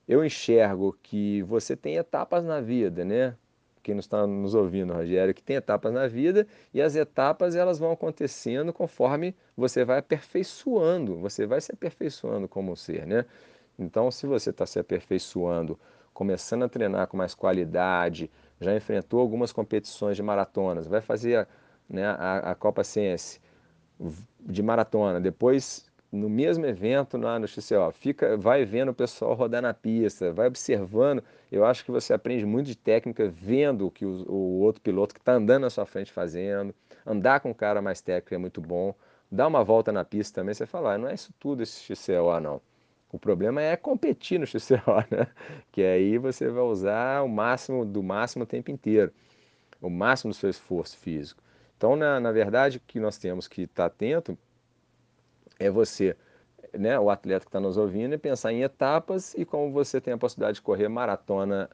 eu 0.07 0.25
enxergo 0.25 0.97
que 1.01 1.41
você 1.43 1.75
tem 1.75 1.95
etapas 1.95 2.43
na 2.43 2.59
vida, 2.59 3.05
né? 3.05 3.35
Quem 3.83 3.95
não 3.95 3.99
está 3.99 4.27
nos 4.27 4.53
ouvindo, 4.53 4.93
Rogério, 4.93 5.33
que 5.33 5.41
tem 5.41 5.55
etapas 5.55 5.91
na 5.91 6.07
vida 6.07 6.45
e 6.73 6.81
as 6.81 6.95
etapas 6.95 7.55
elas 7.55 7.79
vão 7.79 7.91
acontecendo 7.91 8.71
conforme 8.71 9.35
você 9.57 9.83
vai 9.83 9.99
aperfeiçoando, 9.99 11.17
você 11.17 11.47
vai 11.47 11.61
se 11.61 11.71
aperfeiçoando 11.71 12.47
como 12.47 12.75
ser, 12.75 13.07
né? 13.07 13.25
Então, 13.79 14.11
se 14.11 14.27
você 14.27 14.51
está 14.51 14.65
se 14.65 14.79
aperfeiçoando, 14.79 15.79
começando 16.13 16.63
a 16.63 16.69
treinar 16.69 17.07
com 17.07 17.17
mais 17.17 17.33
qualidade, 17.33 18.29
já 18.61 18.75
enfrentou 18.75 19.19
algumas 19.19 19.51
competições 19.51 20.15
de 20.15 20.23
maratonas, 20.23 20.87
vai 20.87 21.01
fazer 21.01 21.47
né, 21.89 22.05
a, 22.05 22.51
a 22.51 22.55
Copa 22.55 22.83
Ciência 22.83 23.41
de 24.39 24.63
maratona, 24.63 25.19
depois 25.19 25.91
no 26.11 26.29
mesmo 26.29 26.65
evento 26.65 27.17
lá 27.17 27.39
no 27.39 27.47
XCO, 27.47 27.91
fica, 27.93 28.35
vai 28.35 28.65
vendo 28.65 28.89
o 28.89 28.93
pessoal 28.93 29.33
rodar 29.33 29.61
na 29.61 29.73
pista, 29.73 30.31
vai 30.33 30.47
observando. 30.47 31.23
Eu 31.49 31.63
acho 31.63 31.85
que 31.85 31.91
você 31.91 32.13
aprende 32.13 32.45
muito 32.45 32.67
de 32.67 32.75
técnica 32.75 33.29
vendo 33.29 33.87
o 33.87 33.91
que 33.91 34.05
o, 34.05 34.29
o 34.29 34.59
outro 34.59 34.81
piloto 34.81 35.13
que 35.13 35.21
está 35.21 35.33
andando 35.33 35.61
na 35.63 35.69
sua 35.69 35.85
frente 35.85 36.11
fazendo. 36.11 36.75
Andar 37.05 37.39
com 37.39 37.51
um 37.51 37.53
cara 37.53 37.81
mais 37.81 38.01
técnico 38.01 38.35
é 38.35 38.37
muito 38.37 38.59
bom. 38.59 38.93
Dar 39.31 39.47
uma 39.47 39.63
volta 39.63 39.91
na 39.91 40.03
pista 40.03 40.41
também, 40.41 40.53
você 40.53 40.65
fala, 40.65 40.95
ah, 40.95 40.97
não 40.97 41.07
é 41.07 41.13
isso 41.13 41.33
tudo 41.39 41.63
esse 41.63 41.95
XCO, 41.95 42.39
não. 42.41 42.61
O 43.11 43.19
problema 43.19 43.61
é 43.61 43.75
competir 43.75 44.39
no 44.39 44.47
XCO, 44.47 44.77
né? 45.11 45.27
Que 45.71 45.83
aí 45.83 46.17
você 46.17 46.47
vai 46.49 46.63
usar 46.63 47.23
o 47.23 47.27
máximo 47.27 47.85
do 47.85 48.01
máximo 48.01 48.43
o 48.43 48.47
tempo 48.47 48.71
inteiro, 48.71 49.11
o 49.81 49.89
máximo 49.89 50.31
do 50.31 50.35
seu 50.35 50.49
esforço 50.49 50.97
físico. 50.97 51.43
Então, 51.75 51.95
na, 51.95 52.19
na 52.19 52.31
verdade, 52.31 52.77
o 52.77 52.81
que 52.81 52.99
nós 52.99 53.17
temos 53.17 53.47
que 53.47 53.63
estar 53.63 53.85
atento 53.85 54.37
é 55.59 55.69
você, 55.69 56.15
né, 56.77 56.97
o 56.99 57.09
atleta 57.09 57.45
que 57.45 57.49
está 57.49 57.59
nos 57.59 57.77
ouvindo, 57.77 58.13
é 58.13 58.17
pensar 58.17 58.53
em 58.53 58.63
etapas 58.63 59.33
e 59.35 59.43
como 59.43 59.71
você 59.71 59.99
tem 59.99 60.13
a 60.13 60.17
possibilidade 60.17 60.55
de 60.55 60.61
correr 60.61 60.87
maratona 60.87 61.69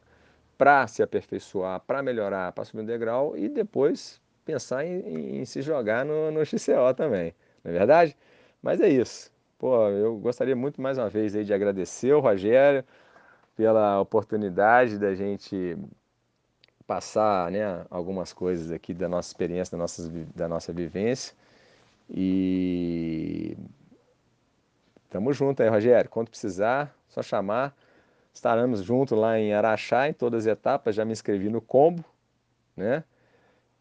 para 0.57 0.87
se 0.87 1.03
aperfeiçoar, 1.03 1.81
para 1.81 2.01
melhorar, 2.01 2.51
para 2.51 2.65
subir 2.65 2.81
um 2.81 2.85
degrau 2.85 3.37
e 3.37 3.47
depois 3.47 4.19
pensar 4.43 4.85
em, 4.85 4.99
em, 5.01 5.41
em 5.41 5.45
se 5.45 5.61
jogar 5.61 6.03
no, 6.05 6.31
no 6.31 6.45
XCO 6.45 6.93
também, 6.95 7.35
não 7.63 7.71
é 7.71 7.77
verdade? 7.77 8.17
Mas 8.61 8.81
é 8.81 8.89
isso. 8.89 9.31
Pô, 9.57 9.89
eu 9.89 10.17
gostaria 10.17 10.55
muito 10.55 10.79
mais 10.79 10.99
uma 10.99 11.09
vez 11.09 11.35
aí 11.35 11.43
de 11.43 11.51
agradecer 11.51 12.13
o 12.13 12.19
Rogério 12.19 12.83
pela 13.55 13.99
oportunidade 13.99 14.99
da 14.99 15.15
gente 15.15 15.75
passar 16.85 17.49
né, 17.51 17.85
algumas 17.89 18.31
coisas 18.31 18.71
aqui 18.71 18.93
da 18.93 19.09
nossa 19.09 19.29
experiência, 19.29 19.71
da 19.71 19.77
nossa, 19.79 20.11
da 20.35 20.47
nossa 20.47 20.71
vivência. 20.71 21.35
E 22.07 23.57
tamo 25.09 25.33
junto 25.33 25.63
aí, 25.63 25.69
Rogério. 25.69 26.09
Quando 26.09 26.29
precisar, 26.29 26.95
só 27.09 27.23
chamar. 27.23 27.75
Estaremos 28.31 28.83
juntos 28.83 29.17
lá 29.17 29.39
em 29.39 29.53
Araxá, 29.53 30.07
em 30.07 30.13
todas 30.13 30.45
as 30.45 30.53
etapas. 30.53 30.95
Já 30.95 31.03
me 31.03 31.11
inscrevi 31.11 31.49
no 31.49 31.61
combo, 31.61 32.05
né? 32.75 33.03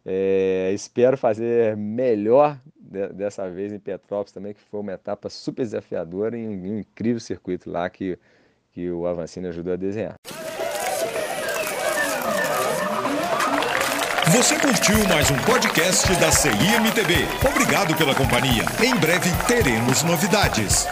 É, 0.08 0.70
espero 0.72 1.18
fazer 1.18 1.76
melhor 1.76 2.56
de, 2.78 3.08
dessa 3.08 3.50
vez 3.50 3.72
em 3.72 3.78
Petrópolis 3.80 4.30
também, 4.30 4.54
que 4.54 4.60
foi 4.60 4.78
uma 4.78 4.92
etapa 4.92 5.28
super 5.28 5.64
desafiadora 5.64 6.38
e 6.38 6.46
um, 6.46 6.52
um 6.52 6.78
incrível 6.78 7.18
circuito 7.18 7.68
lá 7.68 7.90
que, 7.90 8.16
que 8.70 8.88
o 8.88 9.04
Avancini 9.04 9.48
ajudou 9.48 9.72
a 9.72 9.76
desenhar. 9.76 10.14
Você 14.30 14.58
curtiu 14.58 14.96
mais 15.08 15.30
um 15.30 15.38
podcast 15.38 16.14
da 16.16 16.30
CIMTB. 16.30 17.14
Obrigado 17.48 17.96
pela 17.96 18.14
companhia. 18.14 18.64
Em 18.84 18.94
breve 18.94 19.30
teremos 19.48 20.02
novidades. 20.04 20.86